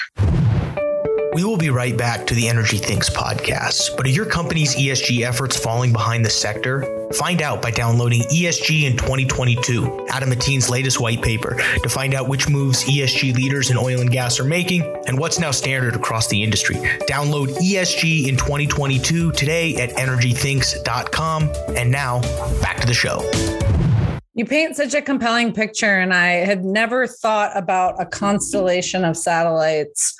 We 1.34 1.44
will 1.44 1.58
be 1.58 1.68
right 1.68 1.96
back 1.96 2.26
to 2.28 2.34
the 2.34 2.48
Energy 2.48 2.78
Thinks 2.78 3.10
podcast. 3.10 3.96
But 3.96 4.06
are 4.06 4.10
your 4.10 4.24
company's 4.24 4.74
ESG 4.74 5.26
efforts 5.26 5.58
falling 5.58 5.92
behind 5.92 6.24
the 6.24 6.30
sector? 6.30 6.86
Find 7.14 7.42
out 7.42 7.60
by 7.60 7.70
downloading 7.70 8.22
ESG 8.22 8.84
in 8.84 8.96
2022, 8.96 10.06
Adamantine's 10.08 10.70
latest 10.70 11.00
white 11.00 11.20
paper, 11.20 11.60
to 11.82 11.88
find 11.88 12.14
out 12.14 12.28
which 12.28 12.48
moves 12.48 12.82
ESG 12.84 13.34
leaders 13.34 13.70
in 13.70 13.76
oil 13.76 14.00
and 14.00 14.10
gas 14.10 14.40
are 14.40 14.44
making 14.44 14.82
and 15.06 15.18
what's 15.18 15.38
now 15.38 15.50
standard 15.50 15.94
across 15.94 16.28
the 16.28 16.42
industry. 16.42 16.76
Download 17.06 17.48
ESG 17.58 18.26
in 18.26 18.36
2022 18.36 19.32
today 19.32 19.76
at 19.76 19.90
energythinks.com. 19.90 21.50
And 21.76 21.90
now, 21.90 22.22
back 22.62 22.80
to 22.80 22.86
the 22.86 22.94
show. 22.94 23.20
You 24.32 24.46
paint 24.46 24.76
such 24.76 24.94
a 24.94 25.02
compelling 25.02 25.52
picture, 25.52 25.98
and 25.98 26.14
I 26.14 26.44
had 26.46 26.64
never 26.64 27.06
thought 27.06 27.50
about 27.54 28.00
a 28.00 28.06
constellation 28.06 29.04
of 29.04 29.16
satellites 29.16 30.14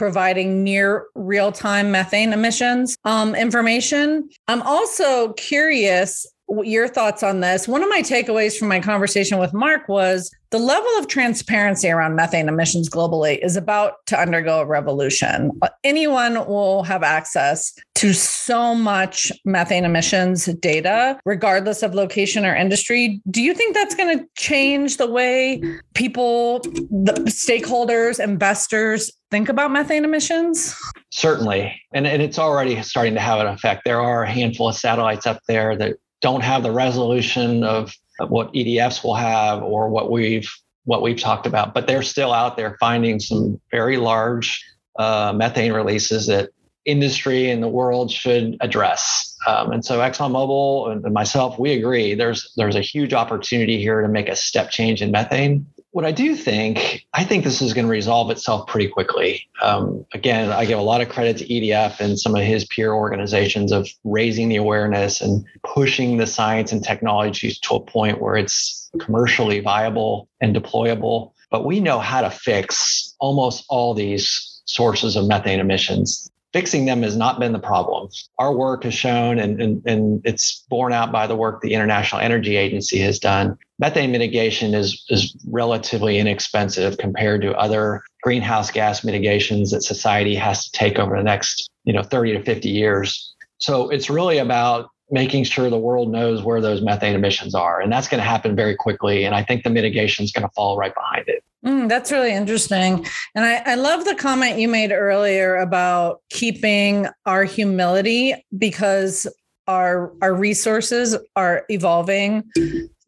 providing 0.00 0.64
near 0.64 1.04
real 1.14 1.52
time 1.52 1.90
methane 1.90 2.32
emissions 2.32 2.96
um, 3.04 3.34
information. 3.34 4.30
I'm 4.48 4.62
also 4.62 5.34
curious 5.34 6.26
your 6.62 6.88
thoughts 6.88 7.22
on 7.22 7.40
this. 7.40 7.68
One 7.68 7.82
of 7.82 7.88
my 7.88 8.02
takeaways 8.02 8.58
from 8.58 8.68
my 8.68 8.80
conversation 8.80 9.38
with 9.38 9.54
Mark 9.54 9.88
was 9.88 10.30
the 10.50 10.58
level 10.58 10.90
of 10.98 11.06
transparency 11.06 11.88
around 11.88 12.16
methane 12.16 12.48
emissions 12.48 12.90
globally 12.90 13.38
is 13.42 13.56
about 13.56 14.04
to 14.06 14.18
undergo 14.18 14.60
a 14.60 14.66
revolution. 14.66 15.52
Uh, 15.62 15.68
anyone 15.84 16.34
will 16.46 16.82
have 16.82 17.04
access 17.04 17.72
to 17.94 18.12
so 18.12 18.74
much 18.74 19.30
methane 19.44 19.84
emissions 19.84 20.46
data, 20.46 21.20
regardless 21.24 21.84
of 21.84 21.94
location 21.94 22.44
or 22.44 22.56
industry. 22.56 23.20
Do 23.30 23.42
you 23.42 23.54
think 23.54 23.74
that's 23.74 23.94
going 23.94 24.18
to 24.18 24.24
change 24.36 24.96
the 24.96 25.06
way 25.08 25.62
people, 25.94 26.60
the 26.60 27.12
stakeholders, 27.26 28.18
investors 28.18 29.12
think 29.30 29.48
about 29.48 29.70
methane 29.70 30.04
emissions? 30.04 30.74
Certainly. 31.10 31.80
And, 31.92 32.08
and 32.08 32.22
it's 32.22 32.38
already 32.38 32.82
starting 32.82 33.14
to 33.14 33.20
have 33.20 33.38
an 33.38 33.46
effect. 33.46 33.82
There 33.84 34.00
are 34.00 34.24
a 34.24 34.30
handful 34.30 34.68
of 34.68 34.74
satellites 34.74 35.26
up 35.26 35.40
there 35.46 35.76
that 35.76 35.96
don't 36.20 36.42
have 36.42 36.62
the 36.62 36.72
resolution 36.72 37.64
of, 37.64 37.94
of 38.20 38.30
what 38.30 38.52
EDFs 38.52 39.02
will 39.02 39.14
have 39.14 39.62
or 39.62 39.88
what 39.88 40.10
we've 40.10 40.50
what 40.84 41.02
we've 41.02 41.20
talked 41.20 41.46
about, 41.46 41.74
but 41.74 41.86
they're 41.86 42.02
still 42.02 42.32
out 42.32 42.56
there 42.56 42.76
finding 42.80 43.20
some 43.20 43.60
very 43.70 43.96
large 43.96 44.64
uh, 44.98 45.32
methane 45.36 45.72
releases 45.72 46.26
that 46.26 46.50
industry 46.84 47.50
and 47.50 47.62
the 47.62 47.68
world 47.68 48.10
should 48.10 48.56
address. 48.60 49.36
Um, 49.46 49.72
and 49.72 49.84
so 49.84 50.00
ExxonMobil 50.00 50.90
and 50.90 51.14
myself, 51.14 51.58
we 51.58 51.72
agree 51.72 52.14
there's 52.14 52.52
there's 52.56 52.76
a 52.76 52.80
huge 52.80 53.12
opportunity 53.12 53.78
here 53.78 54.00
to 54.00 54.08
make 54.08 54.28
a 54.28 54.36
step 54.36 54.70
change 54.70 55.02
in 55.02 55.10
methane 55.10 55.66
what 55.92 56.04
I 56.04 56.12
do 56.12 56.36
think, 56.36 57.06
I 57.12 57.24
think 57.24 57.42
this 57.42 57.60
is 57.60 57.74
going 57.74 57.86
to 57.86 57.90
resolve 57.90 58.30
itself 58.30 58.68
pretty 58.68 58.88
quickly. 58.88 59.48
Um, 59.60 60.06
again, 60.14 60.50
I 60.50 60.64
give 60.64 60.78
a 60.78 60.82
lot 60.82 61.00
of 61.00 61.08
credit 61.08 61.38
to 61.38 61.46
EDF 61.46 61.98
and 61.98 62.18
some 62.18 62.34
of 62.36 62.42
his 62.42 62.64
peer 62.66 62.92
organizations 62.92 63.72
of 63.72 63.88
raising 64.04 64.48
the 64.48 64.56
awareness 64.56 65.20
and 65.20 65.44
pushing 65.64 66.16
the 66.16 66.26
science 66.26 66.70
and 66.70 66.82
technologies 66.82 67.58
to 67.60 67.74
a 67.74 67.80
point 67.80 68.20
where 68.20 68.36
it's 68.36 68.88
commercially 69.00 69.60
viable 69.60 70.28
and 70.40 70.54
deployable. 70.54 71.32
But 71.50 71.64
we 71.64 71.80
know 71.80 71.98
how 71.98 72.20
to 72.20 72.30
fix 72.30 73.16
almost 73.18 73.64
all 73.68 73.92
these 73.92 74.62
sources 74.66 75.16
of 75.16 75.26
methane 75.26 75.58
emissions. 75.58 76.29
Fixing 76.52 76.84
them 76.84 77.02
has 77.02 77.16
not 77.16 77.38
been 77.38 77.52
the 77.52 77.58
problem. 77.58 78.08
Our 78.38 78.54
work 78.54 78.84
has 78.84 78.94
shown, 78.94 79.38
and, 79.38 79.60
and, 79.60 79.82
and 79.86 80.20
it's 80.24 80.64
borne 80.68 80.92
out 80.92 81.12
by 81.12 81.26
the 81.26 81.36
work 81.36 81.60
the 81.60 81.74
International 81.74 82.20
Energy 82.20 82.56
Agency 82.56 82.98
has 83.00 83.18
done. 83.18 83.56
Methane 83.78 84.12
mitigation 84.12 84.74
is, 84.74 85.04
is 85.08 85.36
relatively 85.48 86.18
inexpensive 86.18 86.98
compared 86.98 87.42
to 87.42 87.56
other 87.56 88.02
greenhouse 88.22 88.70
gas 88.70 89.04
mitigations 89.04 89.70
that 89.70 89.82
society 89.82 90.34
has 90.34 90.64
to 90.64 90.72
take 90.72 90.98
over 90.98 91.16
the 91.16 91.22
next 91.22 91.70
you 91.84 91.92
know 91.92 92.02
30 92.02 92.34
to 92.34 92.42
50 92.42 92.68
years. 92.68 93.34
So 93.58 93.88
it's 93.90 94.10
really 94.10 94.38
about 94.38 94.90
making 95.10 95.44
sure 95.44 95.68
the 95.68 95.78
world 95.78 96.10
knows 96.10 96.42
where 96.42 96.60
those 96.60 96.82
methane 96.82 97.14
emissions 97.14 97.54
are. 97.54 97.80
And 97.80 97.92
that's 97.92 98.08
going 98.08 98.20
to 98.20 98.28
happen 98.28 98.54
very 98.54 98.76
quickly. 98.76 99.24
And 99.24 99.34
I 99.34 99.42
think 99.42 99.64
the 99.64 99.70
mitigation 99.70 100.24
is 100.24 100.30
going 100.30 100.46
to 100.46 100.54
fall 100.54 100.76
right 100.76 100.94
behind 100.94 101.28
it. 101.28 101.39
Mm, 101.64 101.88
that's 101.88 102.10
really 102.10 102.32
interesting. 102.32 103.06
And 103.34 103.44
I, 103.44 103.62
I 103.66 103.74
love 103.74 104.04
the 104.04 104.14
comment 104.14 104.58
you 104.58 104.68
made 104.68 104.92
earlier 104.92 105.56
about 105.56 106.22
keeping 106.30 107.06
our 107.26 107.44
humility 107.44 108.34
because 108.56 109.26
our 109.68 110.12
our 110.22 110.34
resources 110.34 111.16
are 111.36 111.64
evolving. 111.68 112.44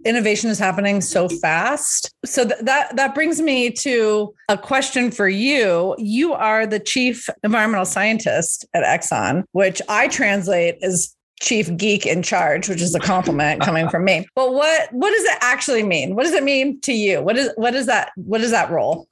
Innovation 0.04 0.50
is 0.50 0.58
happening 0.58 1.00
so 1.00 1.28
fast. 1.28 2.12
So 2.24 2.46
th- 2.46 2.60
that 2.62 2.94
that 2.96 3.14
brings 3.14 3.40
me 3.40 3.70
to 3.70 4.34
a 4.48 4.58
question 4.58 5.10
for 5.10 5.28
you. 5.28 5.94
You 5.98 6.34
are 6.34 6.66
the 6.66 6.78
chief 6.80 7.28
environmental 7.42 7.86
scientist 7.86 8.66
at 8.74 8.84
exxon 8.84 9.44
which 9.52 9.80
i 9.88 10.08
translate 10.08 10.76
as 10.82 11.14
chief 11.42 11.76
geek 11.76 12.06
in 12.06 12.22
charge, 12.22 12.68
which 12.68 12.80
is 12.80 12.94
a 12.94 13.00
compliment 13.00 13.60
coming 13.60 13.88
from 13.88 14.04
me. 14.04 14.26
But 14.34 14.54
what 14.54 14.92
what 14.92 15.10
does 15.10 15.24
it 15.24 15.38
actually 15.42 15.82
mean? 15.82 16.14
What 16.14 16.22
does 16.22 16.32
it 16.32 16.44
mean 16.44 16.80
to 16.82 16.92
you? 16.92 17.20
What 17.20 17.36
is 17.36 17.50
what 17.56 17.74
is 17.74 17.86
that 17.86 18.12
what 18.16 18.40
is 18.40 18.52
that 18.52 18.70
role? 18.70 19.06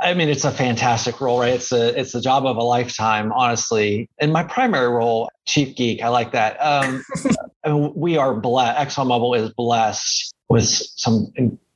I 0.00 0.14
mean, 0.14 0.28
it's 0.28 0.44
a 0.44 0.50
fantastic 0.50 1.20
role, 1.20 1.40
right? 1.40 1.54
It's 1.54 1.70
a 1.70 1.98
it's 1.98 2.12
the 2.12 2.20
job 2.20 2.46
of 2.46 2.56
a 2.56 2.62
lifetime, 2.62 3.30
honestly. 3.32 4.08
And 4.18 4.32
my 4.32 4.42
primary 4.42 4.88
role, 4.88 5.30
chief 5.46 5.76
geek, 5.76 6.02
I 6.02 6.08
like 6.08 6.32
that. 6.32 6.56
Um, 6.56 7.04
we 7.94 8.16
are 8.16 8.34
blessed. 8.34 8.96
ExxonMobil 8.96 9.38
is 9.38 9.50
blessed 9.50 10.34
with 10.48 10.64
some 10.64 11.32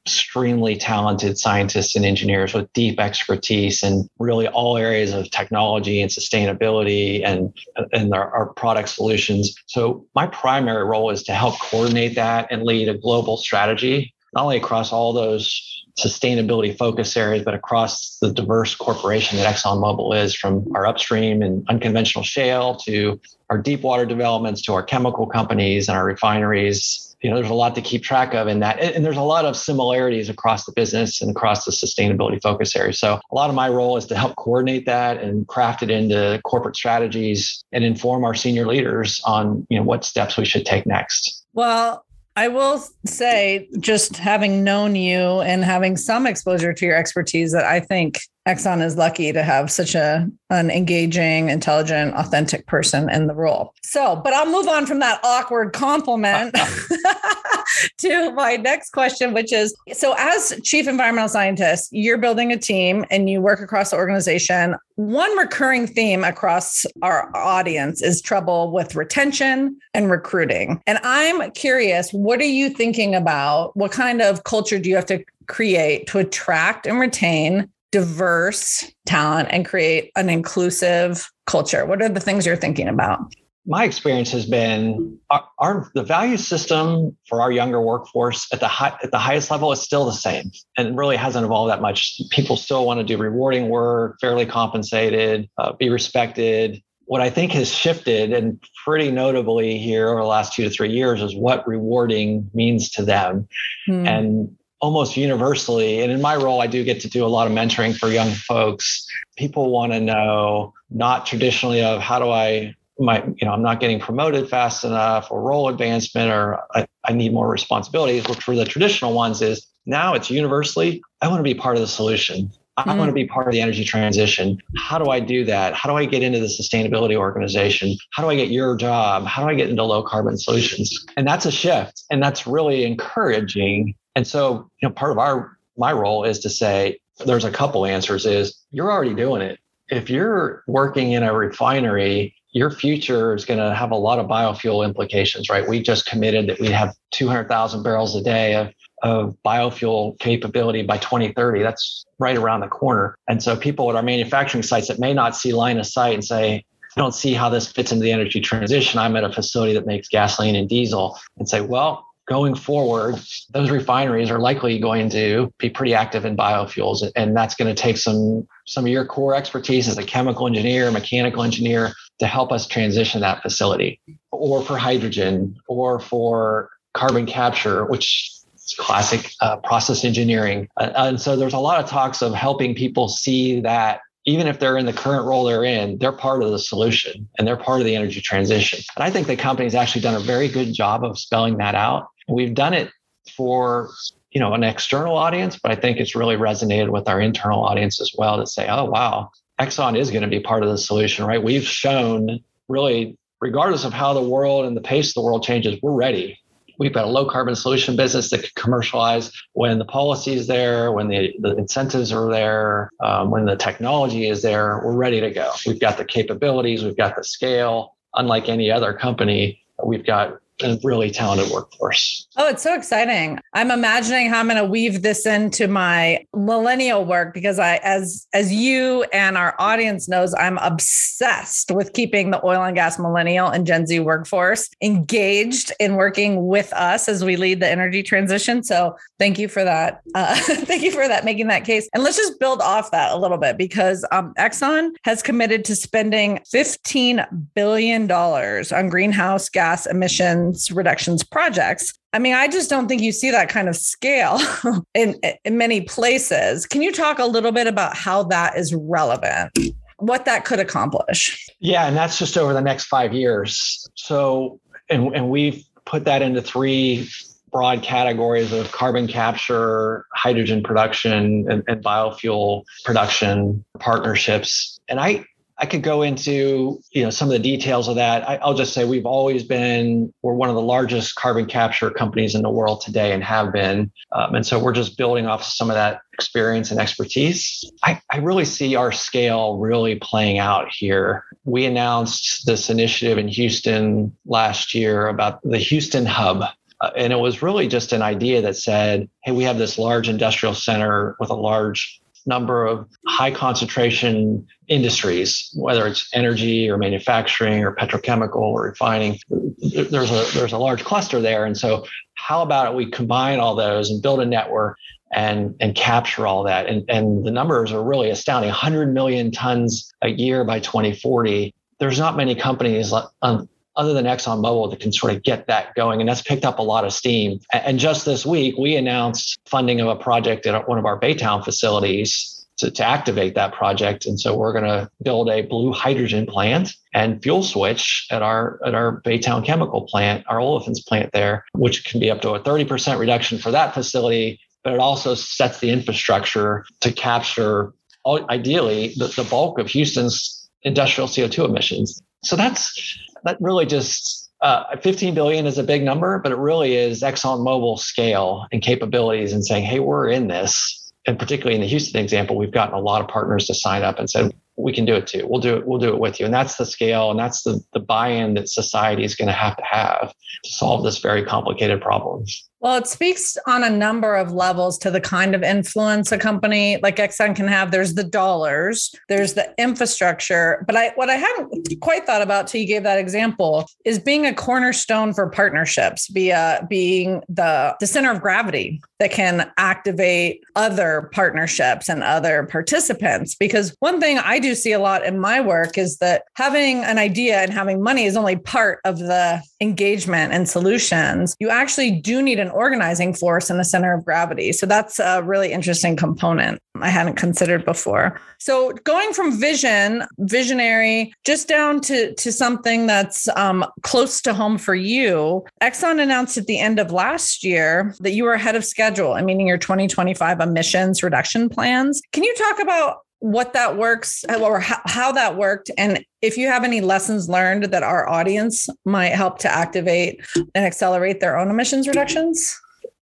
extremely 0.09 0.75
talented 0.75 1.37
scientists 1.37 1.95
and 1.95 2.03
engineers 2.03 2.55
with 2.55 2.73
deep 2.73 2.99
expertise 2.99 3.83
in 3.83 4.09
really 4.19 4.49
all 4.49 4.79
areas 4.79 5.13
of 5.13 5.31
technology 5.31 6.01
and 6.01 6.11
sustainability 6.11 7.23
and, 7.23 7.53
and 7.93 8.15
our, 8.15 8.31
our 8.35 8.47
product 8.55 8.89
solutions. 8.89 9.55
So 9.67 10.07
my 10.15 10.27
primary 10.27 10.85
role 10.85 11.11
is 11.11 11.23
to 11.25 11.35
help 11.35 11.61
coordinate 11.61 12.15
that 12.15 12.49
and 12.51 12.63
lead 12.63 12.89
a 12.89 12.97
global 12.97 13.37
strategy, 13.37 14.15
not 14.33 14.45
only 14.45 14.57
across 14.57 14.95
all 14.95 15.13
those 15.13 15.85
sustainability 15.99 16.75
focus 16.79 17.15
areas, 17.15 17.45
but 17.45 17.53
across 17.53 18.17
the 18.23 18.33
diverse 18.33 18.75
corporation 18.75 19.37
that 19.37 19.55
ExxonMobil 19.55 20.17
is 20.25 20.35
from 20.35 20.67
our 20.75 20.87
upstream 20.87 21.43
and 21.43 21.69
unconventional 21.69 22.25
shale 22.25 22.77
to 22.77 23.21
our 23.51 23.59
deep 23.59 23.83
water 23.83 24.07
developments 24.07 24.63
to 24.63 24.73
our 24.73 24.83
chemical 24.83 25.27
companies 25.27 25.87
and 25.87 25.99
our 25.99 26.07
refineries 26.07 27.08
you 27.21 27.31
know 27.31 27.37
there's 27.37 27.51
a 27.51 27.55
lot 27.55 27.75
to 27.75 27.81
keep 27.81 28.03
track 28.03 28.35
of 28.35 28.47
in 28.47 28.61
that 28.61 28.79
and 28.81 29.05
there's 29.05 29.17
a 29.17 29.23
lot 29.23 29.45
of 29.45 29.57
similarities 29.57 30.29
across 30.29 30.65
the 30.65 30.73
business 30.73 31.21
and 31.21 31.31
across 31.31 31.65
the 31.65 31.73
sustainability 31.73 32.41
focus 32.41 32.77
area. 32.77 32.93
So 32.93 33.21
a 33.31 33.35
lot 33.35 33.51
of 33.51 33.57
my 33.57 33.69
role 33.69 33.97
is 33.97 34.07
to 34.07 34.17
help 34.17 34.37
coordinate 34.37 34.87
that 34.87 35.23
and 35.23 35.47
craft 35.49 35.83
it 35.83 35.91
into 35.91 36.41
corporate 36.45 36.77
strategies 36.77 37.65
and 37.73 37.85
inform 37.85 38.25
our 38.25 38.35
senior 38.35 38.67
leaders 38.67 39.21
on 39.25 39.67
you 39.69 39.79
know 39.79 39.85
what 39.85 40.05
steps 40.05 40.37
we 40.37 40.45
should 40.45 40.65
take 40.65 40.87
next. 40.87 41.45
Well 41.53 42.05
I 42.37 42.47
will 42.47 42.81
say, 43.05 43.69
just 43.81 44.17
having 44.17 44.63
known 44.63 44.95
you 44.95 45.41
and 45.41 45.65
having 45.65 45.97
some 45.97 46.25
exposure 46.25 46.73
to 46.73 46.87
your 46.87 46.95
expertise, 46.95 47.51
that 47.51 47.65
I 47.65 47.81
think 47.81 48.21
Exxon 48.49 48.83
is 48.83 48.97
lucky 48.97 49.31
to 49.31 49.43
have 49.43 49.71
such 49.71 49.95
a 49.95 50.27
an 50.49 50.71
engaging, 50.71 51.51
intelligent, 51.51 52.15
authentic 52.15 52.67
person 52.67 53.11
in 53.11 53.27
the 53.27 53.35
role. 53.35 53.75
So, 53.83 54.17
but 54.17 54.33
I'll 54.33 54.51
move 54.51 54.67
on 54.67 54.87
from 54.87 55.01
that 55.01 55.21
awkward 55.23 55.75
compliment 55.75 56.57
to 57.99 58.33
my 58.33 58.57
next 58.57 58.93
question, 58.93 59.35
which 59.35 59.53
is 59.53 59.75
so 59.93 60.15
as 60.17 60.59
chief 60.65 60.89
environmental 60.89 61.29
scientist, 61.29 61.91
you're 61.93 62.17
building 62.17 62.51
a 62.51 62.57
team 62.57 63.05
and 63.11 63.29
you 63.29 63.43
work 63.43 63.61
across 63.61 63.91
the 63.91 63.97
organization. 63.97 64.75
One 64.95 65.37
recurring 65.37 65.87
theme 65.87 66.25
across 66.25 66.87
our 67.03 67.31
audience 67.37 68.01
is 68.01 68.23
trouble 68.23 68.73
with 68.73 68.95
retention 68.95 69.79
and 69.93 70.11
recruiting. 70.11 70.83
And 70.87 70.99
I'm 71.03 71.51
curious, 71.51 72.11
what 72.13 72.41
are 72.41 72.45
you 72.45 72.71
thinking 72.71 73.15
about? 73.15 73.77
What 73.77 73.93
kind 73.93 74.23
of 74.23 74.45
culture 74.45 74.79
do 74.79 74.89
you 74.89 74.97
have 74.97 75.07
to 75.07 75.23
create 75.47 76.07
to 76.07 76.19
attract 76.19 76.87
and 76.87 76.99
retain 76.99 77.69
diverse 77.91 78.91
talent 79.07 79.49
and 79.51 79.65
create 79.65 80.11
an 80.17 80.29
inclusive 80.29 81.31
culture? 81.47 81.87
What 81.87 82.03
are 82.03 82.09
the 82.09 82.21
things 82.21 82.47
you're 82.47 82.57
thinking 82.57 82.89
about? 82.89 83.21
My 83.67 83.85
experience 83.85 84.31
has 84.33 84.47
been 84.47 85.19
our, 85.29 85.45
our, 85.59 85.91
the 85.95 86.03
value 86.03 86.39
system 86.39 87.15
for 87.29 87.43
our 87.43 87.53
younger 87.53 87.83
workforce 87.83 88.47
at 88.51 88.61
the 88.61 88.69
high, 88.69 88.97
at 89.03 89.11
the 89.11 89.19
highest 89.19 89.51
level 89.51 89.73
is 89.73 89.81
still 89.83 90.07
the 90.07 90.13
same 90.13 90.51
and 90.79 90.97
really 90.97 91.17
hasn't 91.17 91.45
evolved 91.45 91.71
that 91.71 91.83
much. 91.83 92.19
People 92.31 92.57
still 92.57 92.87
want 92.87 92.99
to 92.99 93.05
do 93.05 93.19
rewarding 93.19 93.69
work, 93.69 94.17
fairly 94.23 94.47
compensated, 94.47 95.51
uh, 95.59 95.73
be 95.73 95.91
respected. 95.91 96.83
What 97.05 97.21
I 97.21 97.29
think 97.29 97.53
has 97.53 97.71
shifted 97.71 98.33
and 98.33 98.63
pretty 98.87 99.11
notably 99.11 99.77
here 99.79 100.09
over 100.09 100.21
the 100.21 100.27
last 100.27 100.55
two 100.55 100.65
to 100.65 100.71
three 100.71 100.91
years 100.91 101.21
is 101.21 101.37
what 101.37 101.67
rewarding 101.69 102.51
means 102.55 102.91
to 102.93 103.05
them. 103.05 103.49
Hmm. 103.87 104.07
And 104.07 104.58
almost 104.81 105.17
universally, 105.17 106.03
and 106.03 106.13
in 106.13 106.21
my 106.21 106.37
role, 106.37 106.61
I 106.61 106.67
do 106.67 106.85
get 106.85 107.01
to 107.01 107.09
do 107.09 107.25
a 107.25 107.29
lot 107.29 107.47
of 107.47 107.53
mentoring 107.53 107.97
for 107.97 108.09
young 108.09 108.31
folks. 108.31 109.07
People 109.37 109.71
want 109.71 109.93
to 109.93 110.01
know 110.01 110.75
not 110.91 111.27
traditionally 111.27 111.83
of 111.83 112.01
how 112.01 112.19
do 112.19 112.31
I 112.31 112.75
my 112.99 113.25
you 113.37 113.47
know 113.47 113.53
i'm 113.53 113.63
not 113.63 113.79
getting 113.79 114.01
promoted 114.01 114.49
fast 114.49 114.85
enough 114.85 115.31
or 115.31 115.41
role 115.41 115.69
advancement 115.69 116.31
or 116.33 116.59
I, 116.75 116.87
I 117.05 117.13
need 117.13 117.33
more 117.33 117.49
responsibilities 117.49 118.27
which 118.29 118.43
for 118.43 118.57
the 118.57 118.65
traditional 118.65 119.13
ones 119.13 119.41
is 119.41 119.67
now 119.87 120.15
it's 120.15 120.31
universally 120.31 121.01
i 121.23 121.29
want 121.29 121.39
to 121.39 121.45
be 121.45 121.55
part 121.55 121.77
of 121.77 121.81
the 121.81 121.87
solution 121.87 122.51
I 122.79 122.83
mm-hmm. 122.83 122.99
want 122.99 123.09
to 123.09 123.13
be 123.13 123.27
part 123.27 123.49
of 123.49 123.53
the 123.53 123.61
energy 123.61 123.85
transition. 123.85 124.63
How 124.77 124.99
do 124.99 125.11
I 125.11 125.19
do 125.19 125.45
that? 125.47 125.75
How 125.75 125.91
do 125.91 125.97
I 125.97 126.05
get 126.05 126.23
into 126.23 126.39
the 126.39 126.47
sustainability 126.47 127.17
organization? 127.17 127.97
How 128.13 128.23
do 128.23 128.31
I 128.31 128.37
get 128.37 128.51
your 128.51 128.77
job? 128.77 129.27
How 129.27 129.43
do 129.43 129.49
I 129.49 129.55
get 129.57 129.69
into 129.69 129.83
low 129.83 130.05
carbon 130.05 130.39
solutions? 130.39 131.05
And 131.17 131.27
that's 131.27 131.45
a 131.45 131.51
shift. 131.51 132.05
And 132.09 132.23
that's 132.23 132.47
really 132.47 132.85
encouraging 132.85 133.97
and 134.19 134.27
so, 134.27 134.69
you 134.83 134.89
know, 134.89 134.93
part 134.93 135.13
of 135.13 135.19
our 135.19 135.57
my 135.77 135.93
role 135.93 136.25
is 136.25 136.41
to 136.41 136.51
say 136.51 136.99
there's 137.25 137.45
a 137.45 137.53
couple 137.53 137.87
answers 137.87 138.27
is 138.27 138.59
you're 138.73 138.91
already 138.91 139.15
doing 139.15 139.43
it. 139.43 139.61
If 139.91 140.11
you're 140.11 140.65
working 140.67 141.13
in 141.13 141.23
a 141.23 141.33
refinery, 141.33 142.35
your 142.51 142.73
future 142.73 143.33
is 143.33 143.45
going 143.45 143.61
to 143.61 143.73
have 143.73 143.93
a 143.93 143.97
lot 143.97 144.19
of 144.19 144.27
biofuel 144.27 144.85
implications, 144.85 145.49
right? 145.49 145.69
We 145.69 145.81
just 145.81 146.05
committed 146.05 146.49
that 146.49 146.59
we 146.59 146.67
have 146.67 146.97
200,000 147.13 147.85
barrels 147.85 148.17
a 148.17 148.21
day 148.21 148.57
of, 148.57 148.73
of 149.05 149.37
biofuel 149.47 150.19
capability 150.19 150.83
by 150.83 150.99
2030. 150.99 151.63
That's 151.63 152.05
right 152.19 152.37
around 152.37 152.63
the 152.63 152.67
corner. 152.67 153.17
And 153.29 153.41
so 153.41 153.57
people 153.57 153.89
at 153.89 153.95
our 153.95 154.03
manufacturing 154.03 154.65
sites 154.65 154.89
that 154.89 154.99
may 154.99 155.15
not 155.15 155.37
see 155.37 155.53
line 155.53 155.79
of 155.79 155.87
sight 155.87 156.15
and 156.15 156.25
say, 156.25 156.65
I 156.97 157.01
don't 157.01 157.15
see 157.15 157.35
how 157.35 157.51
this 157.51 157.71
fits 157.71 157.93
into 157.93 158.03
the 158.03 158.11
energy 158.11 158.41
transition. 158.41 158.99
I'm 158.99 159.15
at 159.15 159.23
a 159.23 159.33
facility 159.33 159.75
that 159.75 159.87
makes 159.87 160.09
gasoline 160.09 160.57
and 160.57 160.69
diesel 160.69 161.17
and 161.37 161.49
say, 161.49 161.61
well, 161.61 162.08
going 162.29 162.55
forward, 162.55 163.17
those 163.51 163.71
refineries 163.71 164.31
are 164.31 164.39
likely 164.39 164.79
going 164.79 165.09
to 165.11 165.53
be 165.59 165.71
pretty 165.71 165.95
active 165.95 166.25
in 166.25 166.37
biofuels, 166.37 167.11
and 167.17 167.37
that's 167.37 167.55
going 167.55 167.75
to 167.75 167.81
take 167.81 167.97
some 167.97 168.47
some 168.67 168.85
of 168.85 168.91
your 168.91 169.05
core 169.05 169.35
expertise 169.35 169.89
as 169.89 169.97
a 169.97 170.05
chemical 170.05 170.47
engineer, 170.47 170.91
mechanical 170.91 171.43
engineer, 171.43 171.93
to 172.19 172.27
help 172.27 172.53
us 172.53 172.67
transition 172.67 173.23
that 173.23 173.43
facility, 173.43 174.01
or 174.31 174.63
for 174.63 174.77
hydrogen, 174.77 175.57
or 175.69 175.99
for 175.99 176.71
carbon 176.93 177.25
capture, 177.25 177.87
which 177.87 178.31
is 178.55 178.75
classic 178.79 179.33
uh, 179.41 179.57
process 179.57 180.05
engineering. 180.05 180.69
Uh, 180.77 180.93
and 180.97 181.21
so 181.21 181.35
there's 181.35 181.55
a 181.55 181.59
lot 181.59 181.83
of 181.83 181.89
talks 181.89 182.21
of 182.21 182.35
helping 182.35 182.75
people 182.75 183.09
see 183.09 183.61
that 183.61 184.01
even 184.29 184.47
if 184.47 184.59
they're 184.59 184.77
in 184.77 184.85
the 184.85 184.93
current 184.93 185.25
role 185.25 185.45
they're 185.45 185.65
in, 185.65 185.97
they're 185.97 186.13
part 186.13 186.43
of 186.43 186.51
the 186.51 186.59
solution 186.59 187.27
and 187.39 187.49
they're 187.49 187.57
part 187.57 187.81
of 187.81 187.87
the 187.87 187.97
energy 187.97 188.21
transition. 188.21 188.79
And 188.95 189.03
I 189.03 189.11
think 189.11 189.27
the 189.27 189.37
company's 189.37 189.75
actually 189.75 190.03
done 190.03 190.17
a 190.17 190.21
very 190.21 190.49
good 190.49 190.75
job 190.75 191.03
of 191.03 191.19
spelling 191.19 191.57
that 191.57 191.75
out. 191.75 192.09
We've 192.29 192.53
done 192.53 192.75
it 192.75 192.91
for 193.35 193.89
you 194.33 194.41
know 194.41 194.53
an 194.53 194.65
external 194.65 195.17
audience, 195.17 195.59
but 195.59 195.73
I 195.73 195.77
think 195.77 195.99
it's 195.99 196.15
really 196.15 196.37
resonated 196.37 196.91
with 196.91 197.09
our 197.09 197.23
internal 197.23 197.65
audience 197.65 198.03
as 198.03 198.13
well 198.19 198.37
to 198.37 198.47
say, 198.47 198.69
oh 198.69 198.85
wow, 198.85 199.31
Exxon 199.59 199.99
is 199.99 200.11
going 200.11 200.23
to 200.23 200.29
be 200.29 200.41
part 200.41 200.63
of 200.63 200.69
the 200.69 200.77
solution, 200.77 201.25
right? 201.25 201.43
We've 201.43 201.67
shown 201.67 202.41
really, 202.69 203.17
regardless 203.41 203.85
of 203.85 203.95
how 203.95 204.13
the 204.13 204.23
world 204.23 204.67
and 204.67 204.77
the 204.77 204.83
pace 204.83 205.09
of 205.09 205.15
the 205.15 205.23
world 205.23 205.43
changes, 205.43 205.79
we're 205.83 205.93
ready. 205.93 206.39
We've 206.79 206.93
got 206.93 207.05
a 207.05 207.09
low 207.09 207.27
carbon 207.27 207.57
solution 207.57 207.97
business 207.97 208.31
that 208.31 208.43
can 208.43 208.51
commercialize 208.57 209.33
when 209.53 209.79
the 209.79 209.85
policy 209.85 210.33
is 210.35 210.47
there, 210.47 210.93
when 210.93 211.09
the, 211.09 211.35
the 211.41 211.57
incentives 211.57 212.13
are 212.13 212.31
there, 212.31 212.91
um, 213.01 213.31
when 213.31 213.47
the 213.47 213.57
technology 213.57 214.29
is 214.29 214.43
there, 214.43 214.81
we're 214.85 214.97
ready 214.97 215.21
to 215.21 215.31
go. 215.31 215.51
We've 215.67 215.81
got 215.81 215.99
the 215.99 216.05
capabilities, 216.05 216.85
we've 216.85 216.97
got 216.97 217.17
the 217.17 217.25
scale. 217.25 217.97
Unlike 218.15 218.49
any 218.49 218.71
other 218.71 218.95
company, 218.95 219.63
we've 219.85 220.07
got 220.07 220.41
and 220.63 220.81
really 220.83 221.11
talented 221.11 221.51
workforce. 221.53 222.27
Oh, 222.37 222.49
it's 222.49 222.63
so 222.63 222.75
exciting. 222.75 223.39
I'm 223.55 223.71
imagining 223.71 224.29
how 224.29 224.41
I'm 224.41 224.47
going 224.47 224.57
to 224.57 224.65
weave 224.65 225.03
this 225.03 225.27
into 225.27 225.69
my 225.69 226.25
millennial 226.35 227.05
work 227.05 227.35
because 227.35 227.59
I 227.59 227.77
as 227.83 228.27
as 228.33 228.53
you 228.53 229.05
and 229.13 229.37
our 229.37 229.55
audience 229.59 230.09
knows, 230.09 230.35
I'm 230.35 230.59
obsessed 230.59 231.71
with 231.71 231.93
keeping 231.93 232.31
the 232.31 232.45
oil 232.45 232.63
and 232.63 232.75
gas 232.75 232.99
millennial 232.99 233.49
and 233.49 233.67
Gen 233.67 233.87
Z 233.87 234.01
workforce 234.01 234.69
engaged 234.83 235.73
in 235.81 235.95
working 235.95 236.47
with 236.47 236.73
us 236.73 237.09
as 237.09 237.25
we 237.25 237.37
lead 237.37 237.61
the 237.61 237.69
energy 237.69 238.03
transition. 238.03 238.63
So, 238.63 238.97
thank 239.19 239.39
you 239.39 239.49
for 239.49 239.65
that. 239.65 240.01
Uh, 240.15 240.35
thank 240.41 240.83
you 240.83 240.91
for 240.91 241.07
that 241.09 241.25
making 241.25 241.49
that 241.49 241.65
case. 241.65 241.89
And 241.95 242.03
let's 242.03 242.17
just 242.17 242.39
build 242.39 242.61
off 242.61 242.91
that 242.91 243.13
a 243.13 243.17
little 243.17 243.39
bit 243.39 243.57
because 243.57 244.07
um, 244.13 244.33
Exxon 244.39 244.91
has 245.05 245.23
committed 245.23 245.65
to 245.67 245.77
spending 245.77 246.41
15 246.51 247.25
billion 247.55 248.07
dollars 248.07 248.73
on 248.73 248.89
greenhouse 248.89 249.49
gas 249.49 249.87
emissions 249.87 250.48
reductions 250.71 251.25
projects. 251.25 251.95
I 252.13 252.19
mean, 252.19 252.35
I 252.35 252.49
just 252.49 252.71
don't 252.71 252.89
think 252.89 253.03
you 253.03 253.13
see 253.13 253.31
that 253.31 253.49
kind 253.49 253.69
of 253.69 253.77
scale 253.77 254.41
in, 254.95 255.19
in 255.45 255.59
many 255.59 255.83
places. 255.83 256.67
Can 256.67 256.83
you 256.83 256.93
talk 256.93 257.19
a 257.19 257.27
little 257.27 257.53
bit 257.53 257.67
about 257.67 257.97
how 257.97 258.23
that 258.25 258.57
is 258.57 258.75
relevant? 258.75 259.57
What 259.99 260.25
that 260.27 260.45
could 260.45 260.61
accomplish? 260.61 261.47
Yeah, 261.61 261.87
and 261.87 261.97
that's 261.97 262.19
just 262.19 262.39
over 262.39 262.53
the 262.53 262.61
next 262.61 262.85
five 262.85 263.13
years. 263.13 263.89
So, 263.95 264.61
and, 264.89 265.15
and 265.15 265.29
we've 265.29 265.65
put 265.85 266.05
that 266.05 266.23
into 266.23 266.41
three 266.41 267.09
broad 267.51 267.83
categories 267.83 268.53
of 268.53 268.71
carbon 268.73 269.07
capture, 269.07 270.07
hydrogen 270.15 270.63
production, 270.63 271.51
and, 271.51 271.63
and 271.67 271.85
biofuel 271.85 272.65
production 272.85 273.65
partnerships. 273.81 274.79
And 274.89 275.01
I, 275.01 275.25
I 275.61 275.67
could 275.67 275.83
go 275.83 276.03
into 276.03 276.81
you 276.93 277.03
know 277.03 277.11
some 277.11 277.29
of 277.29 277.33
the 277.33 277.39
details 277.39 277.89
of 277.89 277.97
that. 277.97 278.29
I, 278.29 278.47
will 278.47 278.55
just 278.55 278.73
say 278.73 278.85
we've 278.85 279.07
always 279.07 279.43
been 279.43 280.13
we're 280.23 280.35
one 280.35 280.49
of 280.49 280.55
the 280.55 280.63
largest 280.63 281.17
carbon 281.17 281.47
capture 281.47 281.91
companies 281.91 282.35
in 282.35 282.43
the 282.43 282.51
world 282.51 282.81
today 282.81 283.13
and 283.13 283.25
have 283.25 283.53
been, 283.53 283.91
um, 284.13 284.35
and 284.35 284.47
so 284.47 284.59
we're 284.59 284.73
just 284.73 284.97
building 284.97 285.27
off 285.27 285.43
some 285.43 285.71
of 285.71 285.75
that 285.75 286.01
experience 286.13 286.71
and 286.71 286.81
expertise. 286.81 287.65
I, 287.85 288.01
I 288.11 288.19
really 288.19 288.45
see 288.45 288.75
our 288.75 288.91
scale 288.93 289.59
really 289.59 289.97
playing 289.97 290.39
out 290.39 290.69
here. 290.73 291.25
We 291.45 291.65
announced 291.65 292.45
this 292.47 292.71
initiative 292.71 293.19
in 293.19 293.29
Houston 293.29 294.17
last 294.27 294.75
year 294.75 295.07
about 295.07 295.41
the 295.43 295.59
Houston 295.59 296.07
Hub. 296.07 296.45
Uh, 296.81 296.91
and 296.97 297.13
it 297.13 297.19
was 297.19 297.43
really 297.43 297.67
just 297.67 297.93
an 297.93 298.03
idea 298.03 298.41
that 298.43 298.57
said, 298.57 299.09
hey, 299.25 299.33
we 299.33 299.45
have 299.45 299.59
this 299.59 299.79
large 299.79 300.09
industrial 300.09 300.55
center 300.55 301.17
with 301.19 301.31
a 301.31 301.35
large 301.35 302.01
number 302.27 302.67
of 302.67 302.89
high 303.07 303.31
concentration 303.31 304.47
industries, 304.69 305.51
whether 305.55 305.87
it's 305.87 306.09
energy 306.15 306.69
or 306.69 306.79
manufacturing 306.79 307.65
or 307.65 307.75
petrochemical 307.75 308.37
or 308.37 308.63
refining. 308.63 309.19
There's 309.31 310.11
a 310.11 310.39
there's 310.39 310.53
a 310.53 310.59
large 310.59 310.85
cluster 310.85 311.21
there, 311.21 311.45
and 311.45 311.57
so 311.57 311.87
how 312.15 312.43
about 312.43 312.75
we 312.75 312.91
combine 312.91 313.41
all 313.41 313.55
those 313.55 313.91
and 313.91 314.03
build 314.03 314.21
a 314.21 314.27
network 314.27 314.77
and 315.13 315.55
and 315.61 315.75
capture 315.75 316.27
all 316.27 316.43
that? 316.45 316.67
And 316.67 316.85
and 316.89 317.25
the 317.25 317.31
numbers 317.31 317.73
are 317.73 317.83
really 317.83 318.11
astounding: 318.11 318.51
100 318.51 318.93
million 318.93 319.31
tons 319.31 319.93
a 320.03 320.09
year 320.09 320.45
by 320.45 320.61
2040. 320.61 321.55
There's 321.79 321.99
not 321.99 322.17
many 322.17 322.35
companies 322.35 322.93
um, 323.23 323.49
other 323.79 323.95
than 323.95 324.05
ExxonMobil 324.05 324.71
that 324.71 324.81
can 324.81 324.93
sort 324.93 325.15
of 325.15 325.23
get 325.23 325.47
that 325.47 325.75
going. 325.77 326.01
And 326.01 326.09
that's 326.09 326.21
picked 326.21 326.45
up 326.45 326.59
a 326.59 326.63
lot 326.63 326.85
of 326.85 326.93
steam. 326.93 327.39
And 327.53 327.79
just 327.79 328.05
this 328.05 328.27
week, 328.27 328.57
we 328.59 328.75
announced 328.75 329.39
funding 329.47 329.81
of 329.81 329.87
a 329.87 329.97
project 329.97 330.45
at 330.47 330.69
one 330.69 330.79
of 330.79 330.85
our 330.85 330.99
Baytown 330.99 331.45
facilities 331.45 332.39
to, 332.59 332.71
to 332.73 332.85
activate 332.85 333.37
that 333.37 333.53
project. 333.53 334.05
And 334.05 334.21
so 334.21 334.37
we're 334.37 334.53
going 334.53 334.65
to 334.65 334.91
build 335.03 335.31
a 335.31 335.43
blue 335.43 335.73
hydrogen 335.73 336.27
plant 336.27 336.75
and 336.93 337.23
fuel 337.23 337.43
switch 337.43 338.07
at 338.11 338.23
our 338.23 338.59
at 338.67 338.75
our 338.75 339.01
Baytown 339.03 339.45
chemical 339.45 339.83
plant, 339.83 340.25
our 340.29 340.39
olefins 340.39 340.85
plant 340.85 341.13
there, 341.13 341.45
which 341.53 341.85
can 341.85 342.01
be 342.01 342.11
up 342.11 342.21
to 342.23 342.31
a 342.31 342.41
30% 342.41 342.99
reduction 342.99 343.39
for 343.39 343.53
that 343.53 343.75
facility. 343.75 344.41
But 344.65 344.75
it 344.75 344.81
also 344.81 345.15
sets 345.15 345.61
the 345.61 345.71
infrastructure 345.71 346.67
to 346.81 346.93
capture, 346.93 347.73
ideally, 348.07 348.93
the, 348.97 349.07
the 349.07 349.25
bulk 349.25 349.61
of 349.61 349.69
Houston's 349.69 350.51
industrial 350.63 351.07
CO2 351.07 351.49
emissions. 351.49 352.03
So 352.25 352.35
that's 352.35 352.99
that 353.29 353.37
really 353.41 353.67
just 353.67 354.31
uh, 354.41 354.77
15 354.77 355.15
billion 355.15 355.47
is 355.47 355.59
a 355.59 355.63
big 355.63 355.83
number, 355.83 356.19
but 356.19 356.33
it 356.33 356.39
really 356.39 356.77
is 356.77 357.03
ExxonMobil 357.03 357.79
scale 357.79 358.47
and 358.53 358.63
capabilities 358.63 359.33
and 359.33 359.45
saying, 359.45 359.65
hey, 359.65 359.81
we're 359.81 360.09
in 360.09 360.29
this. 360.29 360.93
And 361.07 361.19
particularly 361.19 361.55
in 361.55 361.61
the 361.61 361.67
Houston 361.67 362.01
example, 362.01 362.37
we've 362.37 362.53
gotten 362.53 362.75
a 362.75 362.81
lot 362.81 363.01
of 363.01 363.09
partners 363.09 363.47
to 363.47 363.55
sign 363.55 363.83
up 363.83 363.99
and 363.99 364.09
said, 364.09 364.33
we 364.57 364.73
can 364.73 364.85
do 364.85 364.95
it 364.95 365.07
too. 365.07 365.27
We'll 365.29 365.41
do 365.41 365.57
it. 365.57 365.67
We'll 365.67 365.79
do 365.79 365.89
it 365.89 365.99
with 365.99 366.19
you. 366.19 366.27
And 366.27 366.35
that's 366.35 366.57
the 366.57 366.67
scale 366.67 367.11
and 367.11 367.19
that's 367.19 367.43
the, 367.43 367.61
the 367.73 367.81
buy-in 367.81 368.35
that 368.35 368.49
society 368.49 369.05
is 369.05 369.15
going 369.15 369.29
to 369.29 369.33
have 369.33 369.57
to 369.57 369.65
have 369.65 370.13
to 370.45 370.51
solve 370.51 370.85
this 370.85 370.99
very 370.99 371.25
complicated 371.25 371.81
problem. 371.81 372.25
Well, 372.61 372.77
it 372.77 372.89
speaks 372.89 373.39
on 373.47 373.63
a 373.63 373.71
number 373.71 374.17
of 374.17 374.33
levels 374.33 374.79
to 374.79 374.91
the 374.91 375.01
kind 375.01 375.37
of 375.37 375.45
influence 375.45 376.11
a 376.11 376.19
company 376.19 376.79
like 376.83 376.97
Exxon 376.97 377.37
can 377.37 377.47
have. 377.47 377.71
There's 377.71 377.95
the 377.95 378.03
dollars, 378.03 378.93
there's 379.09 379.35
the 379.35 379.55
infrastructure, 379.59 380.65
but 380.67 380.77
I 380.77 380.89
what 380.97 381.09
I 381.09 381.15
hadn't 381.15 381.81
quite 381.81 382.05
thought 382.05 382.21
about 382.21 382.49
till 382.49 382.61
you 382.61 382.67
gave 382.67 382.83
that 382.83 382.99
example 382.99 383.69
is 383.85 384.01
being 384.01 384.27
a 384.27 384.35
cornerstone 384.35 385.15
for 385.15 385.31
partnerships, 385.31 386.09
via 386.09 386.67
being 386.69 387.23
the 387.29 387.77
the 387.79 387.87
center 387.87 388.11
of 388.11 388.21
gravity 388.21 388.81
that 388.99 389.13
can 389.13 389.51
activate 389.57 390.43
other 390.57 391.11
partnerships 391.13 391.89
and 391.89 392.03
other 392.03 392.45
participants. 392.51 393.37
Because 393.37 393.77
one 393.79 394.01
thing 394.01 394.19
I 394.19 394.41
do 394.41 394.57
see 394.57 394.73
a 394.73 394.81
lot 394.81 395.05
in 395.05 395.21
my 395.21 395.41
work 395.41 395.79
is 395.79 395.99
that 395.99 396.25
having 396.35 396.83
an 396.83 396.99
idea 396.99 397.39
and 397.39 397.53
having 397.53 397.83
money 397.83 398.07
is 398.07 398.17
only 398.17 398.35
part 398.37 398.81
of 398.85 398.99
the 398.99 399.41
engagement 399.61 400.33
and 400.33 400.49
solutions. 400.49 401.37
You 401.39 401.51
actually 401.51 402.01
do 402.01 402.21
need 402.21 402.41
an 402.41 402.48
an 402.49 402.55
organizing 402.55 403.15
force 403.15 403.51
and 403.51 403.61
a 403.61 403.65
center 403.65 403.95
of 403.95 404.05
gravity. 404.05 404.53
So 404.53 404.67
that's 404.67 404.99
a 404.99 405.23
really 405.23 405.53
interesting 405.53 405.97
component 405.97 406.61
I 406.81 406.89
hadn't 406.89 407.17
considered 407.17 407.65
before. 407.65 408.21
So 408.39 408.73
going 408.85 409.13
from 409.13 409.39
vision, 409.39 410.05
visionary, 410.19 411.13
just 411.25 411.49
down 411.49 411.81
to, 411.83 412.15
to 412.15 412.33
something 412.33 412.87
that's 412.87 413.29
um, 413.37 413.65
close 413.83 414.23
to 414.23 414.33
home 414.33 414.59
for 414.59 414.75
you, 414.75 415.45
Exxon 415.61 416.01
announced 416.01 416.39
at 416.39 416.47
the 416.47 416.59
end 416.59 416.79
of 416.79 416.93
last 416.93 417.45
year 417.45 417.95
that 418.01 418.13
you 418.13 418.25
were 418.25 418.35
ahead 418.35 418.57
of 418.57 418.65
schedule, 418.65 419.15
meaning 419.23 419.47
your 419.47 419.59
2025 419.59 420.41
emissions 420.41 421.03
reduction 421.03 421.49
plans. 421.49 422.01
Can 422.13 422.23
you 422.23 422.35
talk 422.37 422.61
about 422.61 422.99
what 423.21 423.53
that 423.53 423.77
works 423.77 424.25
uh, 424.29 424.39
or 424.41 424.61
how, 424.61 424.81
how 424.87 425.13
that 425.13 425.37
worked 425.37 425.71
and 425.77 426.05
if 426.23 426.37
you 426.37 426.47
have 426.49 426.65
any 426.65 426.81
lessons 426.81 427.29
learned 427.29 427.65
that 427.65 427.83
our 427.83 428.09
audience 428.09 428.69
might 428.85 429.09
help 429.11 429.39
to 429.39 429.53
activate 429.53 430.21
and 430.37 430.65
accelerate 430.65 431.21
their 431.21 431.37
own 431.37 431.51
emissions 431.51 431.89
reductions? 431.89 432.59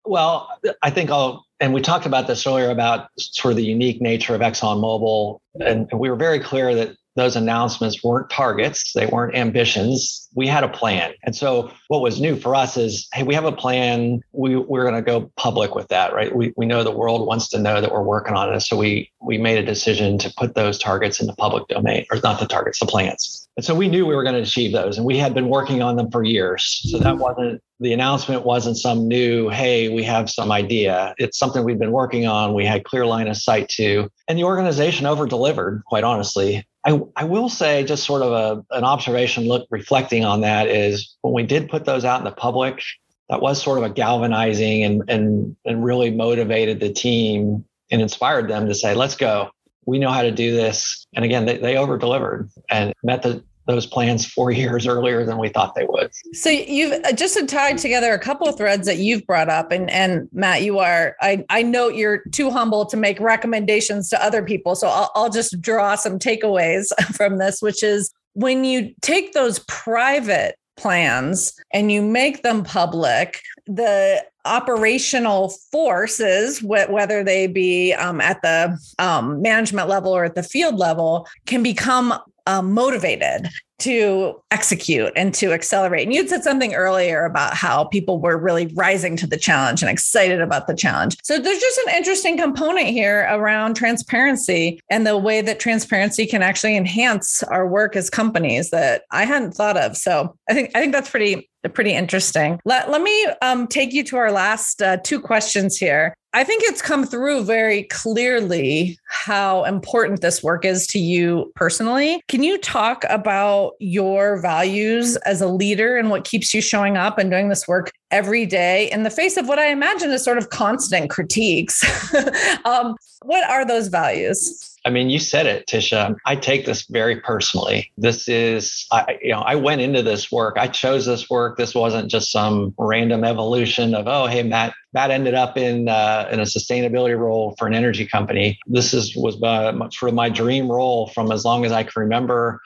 Well 0.04 0.48
i 0.82 0.90
think 0.90 1.10
i'll 1.10 1.44
and 1.60 1.72
we 1.72 1.80
talked 1.80 2.06
about 2.06 2.26
this 2.26 2.46
earlier 2.46 2.70
about 2.70 3.08
sort 3.18 3.52
of 3.52 3.56
the 3.56 3.64
unique 3.64 4.00
nature 4.00 4.34
of 4.34 4.40
exxonmobil 4.40 5.38
and 5.60 5.88
we 5.92 6.10
were 6.10 6.16
very 6.16 6.40
clear 6.40 6.74
that 6.74 6.96
those 7.16 7.36
announcements 7.36 8.02
weren't 8.02 8.30
targets, 8.30 8.92
they 8.92 9.06
weren't 9.06 9.36
ambitions. 9.36 10.28
We 10.34 10.46
had 10.48 10.64
a 10.64 10.68
plan. 10.68 11.12
And 11.22 11.34
so 11.34 11.70
what 11.88 12.00
was 12.00 12.20
new 12.20 12.36
for 12.36 12.54
us 12.54 12.76
is, 12.76 13.08
hey, 13.14 13.22
we 13.22 13.34
have 13.34 13.44
a 13.44 13.52
plan. 13.52 14.20
We, 14.32 14.56
we're 14.56 14.82
going 14.82 14.96
to 14.96 15.02
go 15.02 15.30
public 15.36 15.74
with 15.74 15.88
that, 15.88 16.12
right? 16.12 16.34
We, 16.34 16.52
we 16.56 16.66
know 16.66 16.82
the 16.82 16.90
world 16.90 17.26
wants 17.26 17.48
to 17.50 17.58
know 17.58 17.80
that 17.80 17.92
we're 17.92 18.02
working 18.02 18.34
on 18.34 18.52
it. 18.52 18.60
So 18.60 18.76
we, 18.76 19.12
we 19.20 19.38
made 19.38 19.58
a 19.58 19.64
decision 19.64 20.18
to 20.18 20.32
put 20.36 20.54
those 20.54 20.78
targets 20.78 21.20
in 21.20 21.26
the 21.26 21.34
public 21.34 21.68
domain, 21.68 22.04
or 22.10 22.18
not 22.22 22.40
the 22.40 22.46
targets, 22.46 22.80
the 22.80 22.86
plans. 22.86 23.48
And 23.56 23.64
so 23.64 23.74
we 23.74 23.88
knew 23.88 24.06
we 24.06 24.16
were 24.16 24.24
going 24.24 24.34
to 24.34 24.42
achieve 24.42 24.72
those 24.72 24.96
and 24.96 25.06
we 25.06 25.16
had 25.16 25.32
been 25.32 25.48
working 25.48 25.80
on 25.80 25.94
them 25.94 26.10
for 26.10 26.24
years. 26.24 26.80
So 26.90 26.98
that 26.98 27.18
wasn't 27.18 27.62
the 27.80 27.92
announcement 27.92 28.44
wasn't 28.44 28.76
some 28.76 29.06
new, 29.06 29.48
hey, 29.48 29.88
we 29.88 30.02
have 30.04 30.30
some 30.30 30.50
idea. 30.50 31.14
It's 31.18 31.38
something 31.38 31.64
we've 31.64 31.78
been 31.78 31.92
working 31.92 32.26
on. 32.26 32.54
We 32.54 32.64
had 32.64 32.84
clear 32.84 33.04
line 33.06 33.28
of 33.28 33.36
sight 33.36 33.68
to. 33.70 34.10
And 34.28 34.38
the 34.38 34.44
organization 34.44 35.06
over 35.06 35.26
delivered, 35.26 35.82
quite 35.86 36.04
honestly. 36.04 36.66
I, 36.84 37.00
I 37.16 37.24
will 37.24 37.48
say, 37.48 37.84
just 37.84 38.04
sort 38.04 38.22
of 38.22 38.32
a, 38.32 38.76
an 38.76 38.84
observation 38.84 39.48
look 39.48 39.66
reflecting 39.70 40.24
on 40.24 40.42
that 40.42 40.68
is 40.68 41.16
when 41.22 41.32
we 41.32 41.42
did 41.42 41.70
put 41.70 41.84
those 41.84 42.04
out 42.04 42.18
in 42.18 42.24
the 42.24 42.30
public, 42.30 42.82
that 43.30 43.40
was 43.40 43.62
sort 43.62 43.78
of 43.78 43.84
a 43.84 43.90
galvanizing 43.90 44.84
and, 44.84 45.02
and, 45.08 45.56
and 45.64 45.84
really 45.84 46.10
motivated 46.10 46.80
the 46.80 46.92
team 46.92 47.64
and 47.90 48.02
inspired 48.02 48.48
them 48.48 48.68
to 48.68 48.74
say, 48.74 48.94
let's 48.94 49.16
go. 49.16 49.50
We 49.86 49.98
know 49.98 50.10
how 50.10 50.22
to 50.22 50.30
do 50.30 50.54
this. 50.54 51.06
And 51.14 51.24
again, 51.24 51.46
they, 51.46 51.56
they 51.56 51.76
over 51.76 51.96
delivered 51.96 52.50
and 52.68 52.92
met 53.02 53.22
the, 53.22 53.42
those 53.66 53.86
plans 53.86 54.26
four 54.26 54.50
years 54.50 54.86
earlier 54.86 55.24
than 55.24 55.38
we 55.38 55.48
thought 55.48 55.74
they 55.74 55.86
would. 55.86 56.10
So 56.32 56.50
you've 56.50 57.02
uh, 57.04 57.12
just 57.12 57.38
tied 57.48 57.78
together 57.78 58.12
a 58.12 58.18
couple 58.18 58.48
of 58.48 58.56
threads 58.56 58.86
that 58.86 58.98
you've 58.98 59.26
brought 59.26 59.48
up, 59.48 59.72
and 59.72 59.90
and 59.90 60.28
Matt, 60.32 60.62
you 60.62 60.78
are 60.78 61.16
I 61.20 61.44
I 61.50 61.62
know 61.62 61.88
you're 61.88 62.22
too 62.32 62.50
humble 62.50 62.86
to 62.86 62.96
make 62.96 63.20
recommendations 63.20 64.08
to 64.10 64.24
other 64.24 64.42
people, 64.42 64.74
so 64.74 64.88
I'll, 64.88 65.10
I'll 65.14 65.30
just 65.30 65.60
draw 65.60 65.94
some 65.94 66.18
takeaways 66.18 66.88
from 67.14 67.38
this, 67.38 67.62
which 67.62 67.82
is 67.82 68.12
when 68.34 68.64
you 68.64 68.94
take 69.00 69.32
those 69.32 69.60
private 69.60 70.56
plans 70.76 71.54
and 71.72 71.90
you 71.90 72.02
make 72.02 72.42
them 72.42 72.64
public, 72.64 73.40
the 73.66 74.24
operational 74.44 75.50
forces, 75.72 76.62
whether 76.62 77.24
they 77.24 77.46
be 77.46 77.92
um, 77.94 78.20
at 78.20 78.42
the 78.42 78.78
um, 78.98 79.40
management 79.40 79.88
level 79.88 80.14
or 80.14 80.24
at 80.24 80.34
the 80.34 80.42
field 80.42 80.76
level, 80.76 81.26
can 81.46 81.62
become 81.62 82.12
um, 82.46 82.72
motivated 82.72 83.48
to 83.80 84.40
execute 84.50 85.12
and 85.16 85.34
to 85.34 85.52
accelerate. 85.52 86.04
And 86.04 86.14
you'd 86.14 86.28
said 86.28 86.44
something 86.44 86.74
earlier 86.74 87.24
about 87.24 87.54
how 87.54 87.84
people 87.84 88.20
were 88.20 88.38
really 88.38 88.66
rising 88.74 89.16
to 89.16 89.26
the 89.26 89.36
challenge 89.36 89.82
and 89.82 89.90
excited 89.90 90.40
about 90.40 90.66
the 90.66 90.74
challenge. 90.74 91.16
So 91.22 91.38
there's 91.38 91.58
just 91.58 91.80
an 91.86 91.94
interesting 91.94 92.38
component 92.38 92.88
here 92.88 93.26
around 93.30 93.74
transparency 93.74 94.80
and 94.90 95.06
the 95.06 95.18
way 95.18 95.40
that 95.40 95.58
transparency 95.58 96.24
can 96.24 96.42
actually 96.42 96.76
enhance 96.76 97.42
our 97.44 97.66
work 97.66 97.96
as 97.96 98.08
companies 98.08 98.70
that 98.70 99.02
I 99.10 99.24
hadn't 99.24 99.52
thought 99.52 99.76
of. 99.76 99.96
So 99.96 100.36
I 100.48 100.54
think 100.54 100.70
I 100.74 100.80
think 100.80 100.92
that's 100.92 101.10
pretty 101.10 101.50
pretty 101.72 101.92
interesting. 101.92 102.60
Let, 102.64 102.90
let 102.90 103.02
me 103.02 103.26
um, 103.42 103.66
take 103.66 103.92
you 103.92 104.04
to 104.04 104.16
our 104.16 104.32
last 104.32 104.82
uh, 104.82 104.98
two 104.98 105.20
questions 105.20 105.76
here. 105.76 106.14
I 106.34 106.42
think 106.42 106.64
it's 106.64 106.82
come 106.82 107.06
through 107.06 107.44
very 107.44 107.84
clearly 107.84 108.98
how 109.08 109.62
important 109.64 110.20
this 110.20 110.42
work 110.42 110.64
is 110.64 110.84
to 110.88 110.98
you 110.98 111.52
personally. 111.54 112.20
Can 112.26 112.42
you 112.42 112.58
talk 112.58 113.04
about 113.08 113.74
your 113.78 114.40
values 114.40 115.14
as 115.18 115.40
a 115.40 115.46
leader 115.46 115.96
and 115.96 116.10
what 116.10 116.24
keeps 116.24 116.52
you 116.52 116.60
showing 116.60 116.96
up 116.96 117.18
and 117.18 117.30
doing 117.30 117.50
this 117.50 117.68
work 117.68 117.92
every 118.10 118.46
day 118.46 118.90
in 118.90 119.02
the 119.02 119.10
face 119.10 119.36
of 119.36 119.48
what 119.48 119.58
I 119.58 119.66
imagine 119.68 120.10
is 120.10 120.24
sort 120.24 120.38
of 120.38 120.50
constant 120.50 121.10
critiques? 121.10 121.84
um, 122.64 122.96
what 123.22 123.48
are 123.48 123.64
those 123.66 123.88
values? 123.88 124.70
I 124.86 124.90
mean, 124.90 125.08
you 125.08 125.18
said 125.18 125.46
it, 125.46 125.66
Tisha. 125.66 126.14
I 126.26 126.36
take 126.36 126.66
this 126.66 126.82
very 126.82 127.18
personally. 127.20 127.90
This 127.96 128.28
is, 128.28 128.86
I, 128.92 129.18
you 129.22 129.30
know, 129.30 129.40
I 129.40 129.54
went 129.54 129.80
into 129.80 130.02
this 130.02 130.30
work. 130.30 130.56
I 130.58 130.68
chose 130.68 131.06
this 131.06 131.30
work. 131.30 131.56
This 131.56 131.74
wasn't 131.74 132.10
just 132.10 132.30
some 132.30 132.74
random 132.76 133.24
evolution 133.24 133.94
of, 133.94 134.06
oh, 134.06 134.26
hey, 134.26 134.42
Matt, 134.42 134.74
Matt 134.94 135.10
ended 135.10 135.34
up 135.34 135.58
in 135.58 135.88
uh, 135.88 136.28
in 136.30 136.38
a 136.38 136.44
sustainability 136.44 137.18
role 137.18 137.54
for 137.58 137.66
an 137.66 137.74
energy 137.74 138.06
company. 138.06 138.58
This 138.66 138.94
is 138.94 139.14
was 139.16 139.42
uh, 139.42 139.72
sort 139.90 140.10
of 140.10 140.14
my 140.14 140.28
dream 140.28 140.70
role 140.70 141.08
from 141.08 141.32
as 141.32 141.44
long 141.44 141.64
as 141.64 141.72
I 141.72 141.82
can 141.82 141.92
remember. 141.96 142.60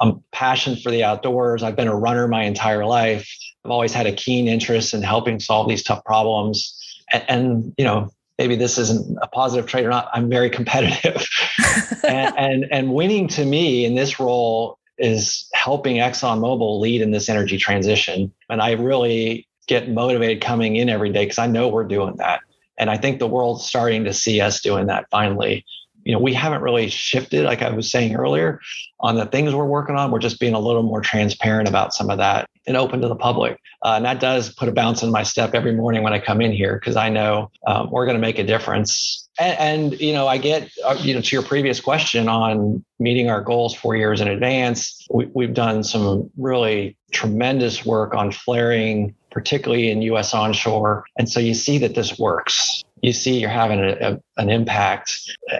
I'm 0.00 0.24
passionate 0.32 0.80
for 0.82 0.90
the 0.90 1.04
outdoors. 1.04 1.62
I've 1.62 1.76
been 1.76 1.88
a 1.88 1.96
runner 1.96 2.26
my 2.26 2.44
entire 2.44 2.86
life. 2.86 3.28
I've 3.64 3.70
always 3.70 3.92
had 3.92 4.06
a 4.06 4.12
keen 4.12 4.48
interest 4.48 4.94
in 4.94 5.02
helping 5.02 5.38
solve 5.38 5.68
these 5.68 5.82
tough 5.82 6.02
problems. 6.04 6.80
and, 7.12 7.24
and 7.28 7.74
you 7.76 7.84
know, 7.84 8.10
maybe 8.38 8.56
this 8.56 8.78
isn't 8.78 9.18
a 9.20 9.26
positive 9.28 9.66
trait 9.66 9.84
or 9.84 9.90
not. 9.90 10.08
I'm 10.14 10.30
very 10.30 10.48
competitive, 10.48 11.26
and, 12.08 12.34
and 12.38 12.66
and 12.72 12.94
winning 12.94 13.28
to 13.28 13.44
me 13.44 13.84
in 13.84 13.94
this 13.94 14.18
role 14.18 14.78
is 14.96 15.48
helping 15.52 15.96
ExxonMobil 15.96 16.80
lead 16.80 17.02
in 17.02 17.10
this 17.10 17.28
energy 17.28 17.58
transition. 17.58 18.32
And 18.48 18.62
I 18.62 18.72
really 18.72 19.46
get 19.66 19.90
motivated 19.90 20.42
coming 20.42 20.76
in 20.76 20.88
every 20.88 21.10
day 21.10 21.24
because 21.24 21.38
I 21.38 21.46
know 21.46 21.68
we're 21.68 21.84
doing 21.84 22.16
that. 22.16 22.40
And 22.78 22.90
I 22.90 22.96
think 22.96 23.18
the 23.18 23.26
world's 23.26 23.66
starting 23.66 24.04
to 24.04 24.12
see 24.12 24.40
us 24.40 24.60
doing 24.60 24.86
that 24.86 25.06
finally. 25.10 25.64
You 26.04 26.12
know, 26.12 26.18
we 26.18 26.34
haven't 26.34 26.60
really 26.60 26.88
shifted, 26.88 27.44
like 27.44 27.62
I 27.62 27.70
was 27.70 27.90
saying 27.90 28.14
earlier, 28.14 28.60
on 29.00 29.16
the 29.16 29.24
things 29.26 29.54
we're 29.54 29.64
working 29.64 29.96
on. 29.96 30.10
We're 30.10 30.18
just 30.18 30.38
being 30.38 30.54
a 30.54 30.58
little 30.58 30.82
more 30.82 31.00
transparent 31.00 31.68
about 31.68 31.94
some 31.94 32.10
of 32.10 32.18
that 32.18 32.48
and 32.66 32.76
open 32.76 33.00
to 33.00 33.08
the 33.08 33.16
public. 33.16 33.58
Uh, 33.82 33.94
and 33.96 34.04
that 34.04 34.20
does 34.20 34.52
put 34.54 34.68
a 34.68 34.72
bounce 34.72 35.02
in 35.02 35.10
my 35.10 35.22
step 35.22 35.54
every 35.54 35.74
morning 35.74 36.02
when 36.02 36.12
I 36.12 36.18
come 36.18 36.40
in 36.40 36.52
here 36.52 36.78
because 36.78 36.96
I 36.96 37.08
know 37.08 37.50
um, 37.66 37.90
we're 37.90 38.06
going 38.06 38.16
to 38.16 38.20
make 38.20 38.38
a 38.38 38.44
difference. 38.44 39.28
And, 39.38 39.58
and, 39.58 40.00
you 40.00 40.12
know, 40.12 40.26
I 40.26 40.38
get, 40.38 40.70
uh, 40.84 40.96
you 41.00 41.14
know, 41.14 41.20
to 41.20 41.36
your 41.36 41.42
previous 41.42 41.80
question 41.80 42.28
on 42.28 42.84
meeting 42.98 43.30
our 43.30 43.40
goals 43.40 43.74
four 43.74 43.96
years 43.96 44.20
in 44.20 44.28
advance, 44.28 45.06
we, 45.10 45.28
we've 45.34 45.54
done 45.54 45.84
some 45.84 46.30
really 46.36 46.96
tremendous 47.12 47.84
work 47.84 48.14
on 48.14 48.30
flaring, 48.30 49.14
particularly 49.34 49.90
in 49.90 50.00
US 50.02 50.32
onshore. 50.32 51.04
And 51.18 51.28
so 51.28 51.40
you 51.40 51.52
see 51.52 51.76
that 51.78 51.96
this 51.96 52.18
works. 52.18 52.84
You 53.02 53.12
see 53.12 53.38
you're 53.38 53.50
having 53.50 53.80
a, 53.80 53.92
a, 54.00 54.20
an 54.40 54.48
impact 54.48 55.12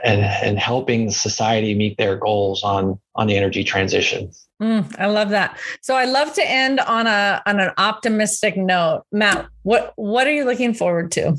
and, 0.04 0.22
and 0.22 0.58
helping 0.58 1.10
society 1.10 1.74
meet 1.74 1.98
their 1.98 2.16
goals 2.16 2.62
on, 2.62 2.98
on 3.16 3.26
the 3.26 3.37
energy 3.37 3.64
transition. 3.64 4.30
Mm, 4.62 4.98
I 4.98 5.06
love 5.06 5.30
that. 5.30 5.58
So 5.82 5.96
I 5.96 6.04
love 6.04 6.32
to 6.34 6.48
end 6.48 6.78
on 6.80 7.08
a 7.08 7.42
on 7.44 7.58
an 7.58 7.72
optimistic 7.76 8.56
note. 8.56 9.02
Matt, 9.10 9.48
what 9.64 9.92
what 9.96 10.28
are 10.28 10.32
you 10.32 10.44
looking 10.44 10.72
forward 10.72 11.10
to? 11.12 11.37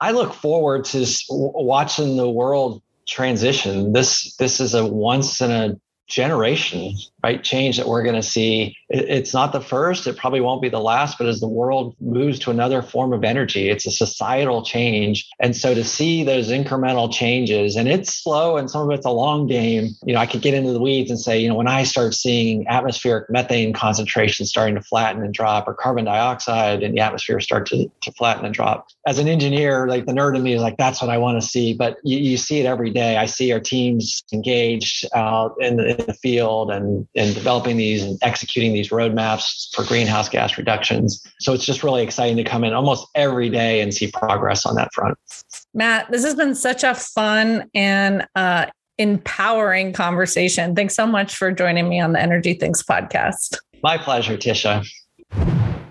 I 0.00 0.12
look 0.12 0.34
forward 0.34 0.84
to 0.86 1.06
watching 1.30 2.18
the 2.18 2.28
world 2.28 2.82
transition. 3.08 3.94
This 3.94 4.36
this 4.36 4.60
is 4.60 4.74
a 4.74 4.86
once 4.86 5.40
in 5.40 5.50
a 5.50 5.74
generation 6.08 6.94
right 7.22 7.44
change 7.44 7.76
that 7.76 7.86
we're 7.86 8.02
going 8.02 8.14
to 8.14 8.22
see 8.22 8.76
it's 8.88 9.34
not 9.34 9.52
the 9.52 9.60
first 9.60 10.06
it 10.06 10.16
probably 10.16 10.40
won't 10.40 10.62
be 10.62 10.68
the 10.68 10.80
last 10.80 11.18
but 11.18 11.26
as 11.26 11.40
the 11.40 11.48
world 11.48 11.94
moves 12.00 12.38
to 12.38 12.50
another 12.50 12.80
form 12.80 13.12
of 13.12 13.24
energy 13.24 13.68
it's 13.68 13.86
a 13.86 13.90
societal 13.90 14.62
change. 14.62 15.28
And 15.40 15.54
so 15.54 15.74
to 15.74 15.84
see 15.84 16.24
those 16.24 16.48
incremental 16.48 17.12
changes 17.12 17.76
and 17.76 17.88
it's 17.88 18.14
slow 18.14 18.56
and 18.56 18.70
some 18.70 18.88
of 18.88 18.96
it's 18.96 19.06
a 19.06 19.10
long 19.10 19.46
game. 19.46 19.90
You 20.04 20.14
know 20.14 20.20
i 20.20 20.26
could 20.26 20.42
get 20.42 20.54
into 20.54 20.72
the 20.72 20.80
weeds 20.80 21.10
and 21.10 21.20
say 21.20 21.38
you 21.38 21.48
know 21.48 21.54
when 21.54 21.68
i 21.68 21.82
start 21.82 22.14
seeing 22.14 22.66
atmospheric 22.68 23.28
methane 23.30 23.72
concentrations 23.72 24.48
starting 24.48 24.74
to 24.74 24.82
flatten 24.82 25.22
and 25.22 25.34
drop 25.34 25.68
or 25.68 25.74
carbon 25.74 26.06
dioxide 26.06 26.82
in 26.82 26.94
the 26.94 27.00
atmosphere 27.00 27.40
start 27.40 27.66
to, 27.66 27.90
to 28.00 28.12
flatten 28.12 28.44
and 28.44 28.54
drop 28.54 28.86
as 29.06 29.18
an 29.18 29.28
engineer 29.28 29.86
like 29.88 30.06
the 30.06 30.12
nerd 30.12 30.36
in 30.36 30.42
me 30.42 30.54
is 30.54 30.62
like 30.62 30.76
that's 30.78 31.02
what 31.02 31.10
i 31.10 31.18
want 31.18 31.40
to 31.40 31.46
see. 31.46 31.74
But 31.74 31.98
you, 32.04 32.18
you 32.18 32.36
see 32.36 32.60
it 32.60 32.66
every 32.66 32.90
day. 32.90 33.16
I 33.16 33.26
see 33.26 33.52
our 33.52 33.60
teams 33.60 34.22
engaged 34.32 35.06
out 35.14 35.54
in 35.60 35.76
the, 35.76 35.97
the 36.06 36.14
field 36.14 36.70
and 36.70 37.06
and 37.14 37.34
developing 37.34 37.76
these 37.76 38.02
and 38.02 38.18
executing 38.22 38.72
these 38.72 38.90
roadmaps 38.90 39.74
for 39.74 39.84
greenhouse 39.84 40.28
gas 40.28 40.56
reductions. 40.56 41.22
So 41.40 41.52
it's 41.52 41.64
just 41.64 41.82
really 41.82 42.02
exciting 42.02 42.36
to 42.36 42.44
come 42.44 42.64
in 42.64 42.72
almost 42.72 43.06
every 43.14 43.50
day 43.50 43.80
and 43.80 43.92
see 43.92 44.10
progress 44.10 44.64
on 44.64 44.74
that 44.76 44.92
front. 44.92 45.16
Matt, 45.74 46.10
this 46.10 46.24
has 46.24 46.34
been 46.34 46.54
such 46.54 46.84
a 46.84 46.94
fun 46.94 47.68
and 47.74 48.26
uh, 48.34 48.66
empowering 48.98 49.92
conversation. 49.92 50.74
Thanks 50.74 50.94
so 50.94 51.06
much 51.06 51.36
for 51.36 51.52
joining 51.52 51.88
me 51.88 52.00
on 52.00 52.12
the 52.12 52.20
Energy 52.20 52.54
Thinks 52.54 52.82
podcast. 52.82 53.56
My 53.82 53.96
pleasure, 53.96 54.36
Tisha. 54.36 54.86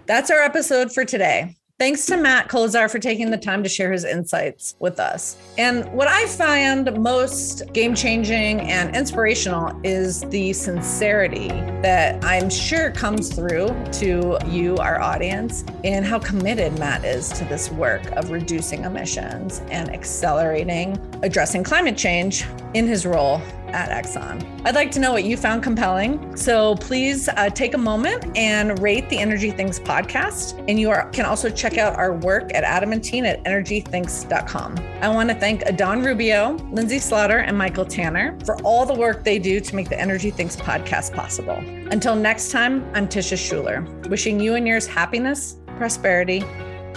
That's 0.06 0.30
our 0.32 0.42
episode 0.42 0.92
for 0.92 1.06
today. 1.06 1.56
Thanks 1.80 2.08
to 2.08 2.18
Matt 2.18 2.48
Kolesar 2.48 2.90
for 2.90 2.98
taking 2.98 3.30
the 3.30 3.38
time 3.38 3.62
to 3.62 3.70
share 3.70 3.92
his 3.92 4.04
insights 4.04 4.76
with 4.80 5.00
us. 5.00 5.38
And 5.60 5.86
what 5.94 6.08
I 6.08 6.26
find 6.26 6.92
most 7.00 7.72
game 7.72 7.94
changing 7.94 8.62
and 8.62 8.96
inspirational 8.96 9.80
is 9.84 10.22
the 10.30 10.54
sincerity 10.54 11.50
that 11.84 12.26
I'm 12.26 12.50
sure 12.50 12.90
comes 12.90 13.32
through 13.32 13.68
to 13.92 14.40
you, 14.48 14.76
our 14.78 15.00
audience, 15.00 15.64
and 15.84 16.04
how 16.04 16.18
committed 16.18 16.80
Matt 16.80 17.06
is 17.06 17.30
to 17.34 17.46
this 17.46 17.70
work 17.70 18.04
of 18.14 18.32
reducing 18.32 18.84
emissions 18.84 19.62
and 19.70 19.92
accelerating 19.92 20.98
addressing 21.22 21.64
climate 21.64 21.96
change 21.96 22.44
in 22.74 22.88
his 22.88 23.06
role 23.06 23.40
at 23.70 23.90
Exxon. 23.90 24.62
I'd 24.66 24.76
like 24.76 24.92
to 24.92 25.00
know 25.00 25.12
what 25.12 25.24
you 25.24 25.38
found 25.38 25.64
compelling. 25.64 26.36
So 26.36 26.76
please 26.76 27.30
uh, 27.30 27.50
take 27.50 27.74
a 27.74 27.78
moment 27.78 28.36
and 28.38 28.80
rate 28.80 29.10
the 29.10 29.18
Energy 29.18 29.52
Thinks 29.52 29.80
podcast. 29.80 30.64
And 30.68 30.80
you 30.80 30.90
are, 30.90 31.10
can 31.10 31.26
also 31.26 31.50
check 31.50 31.78
out 31.78 31.96
our 31.96 32.14
work 32.14 32.54
at 32.54 32.64
adamantine 32.64 33.26
at 33.26 33.44
energythinks.com. 33.44 34.78
I 35.02 35.10
want 35.10 35.30
to 35.30 35.36
thank 35.36 35.62
Adán 35.64 36.06
Rubio, 36.06 36.54
Lindsey 36.72 37.00
Slaughter, 37.00 37.40
and 37.40 37.58
Michael 37.58 37.86
Tanner 37.86 38.38
for 38.46 38.60
all 38.62 38.86
the 38.86 38.94
work 38.96 39.24
they 39.24 39.40
do 39.40 39.60
to 39.60 39.76
make 39.76 39.90
the 39.90 40.00
Energy 40.00 40.32
Thinks 40.32 40.56
podcast 40.56 41.14
possible. 41.14 41.58
Until 41.92 42.16
next 42.16 42.52
time, 42.52 42.90
I'm 42.94 43.08
Tisha 43.08 43.38
Schuller, 43.38 44.08
wishing 44.10 44.40
you 44.40 44.56
and 44.56 44.68
yours 44.68 44.88
happiness, 44.88 45.58
prosperity, 45.78 46.44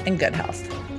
and 0.06 0.18
good 0.18 0.35
health. 0.35 0.89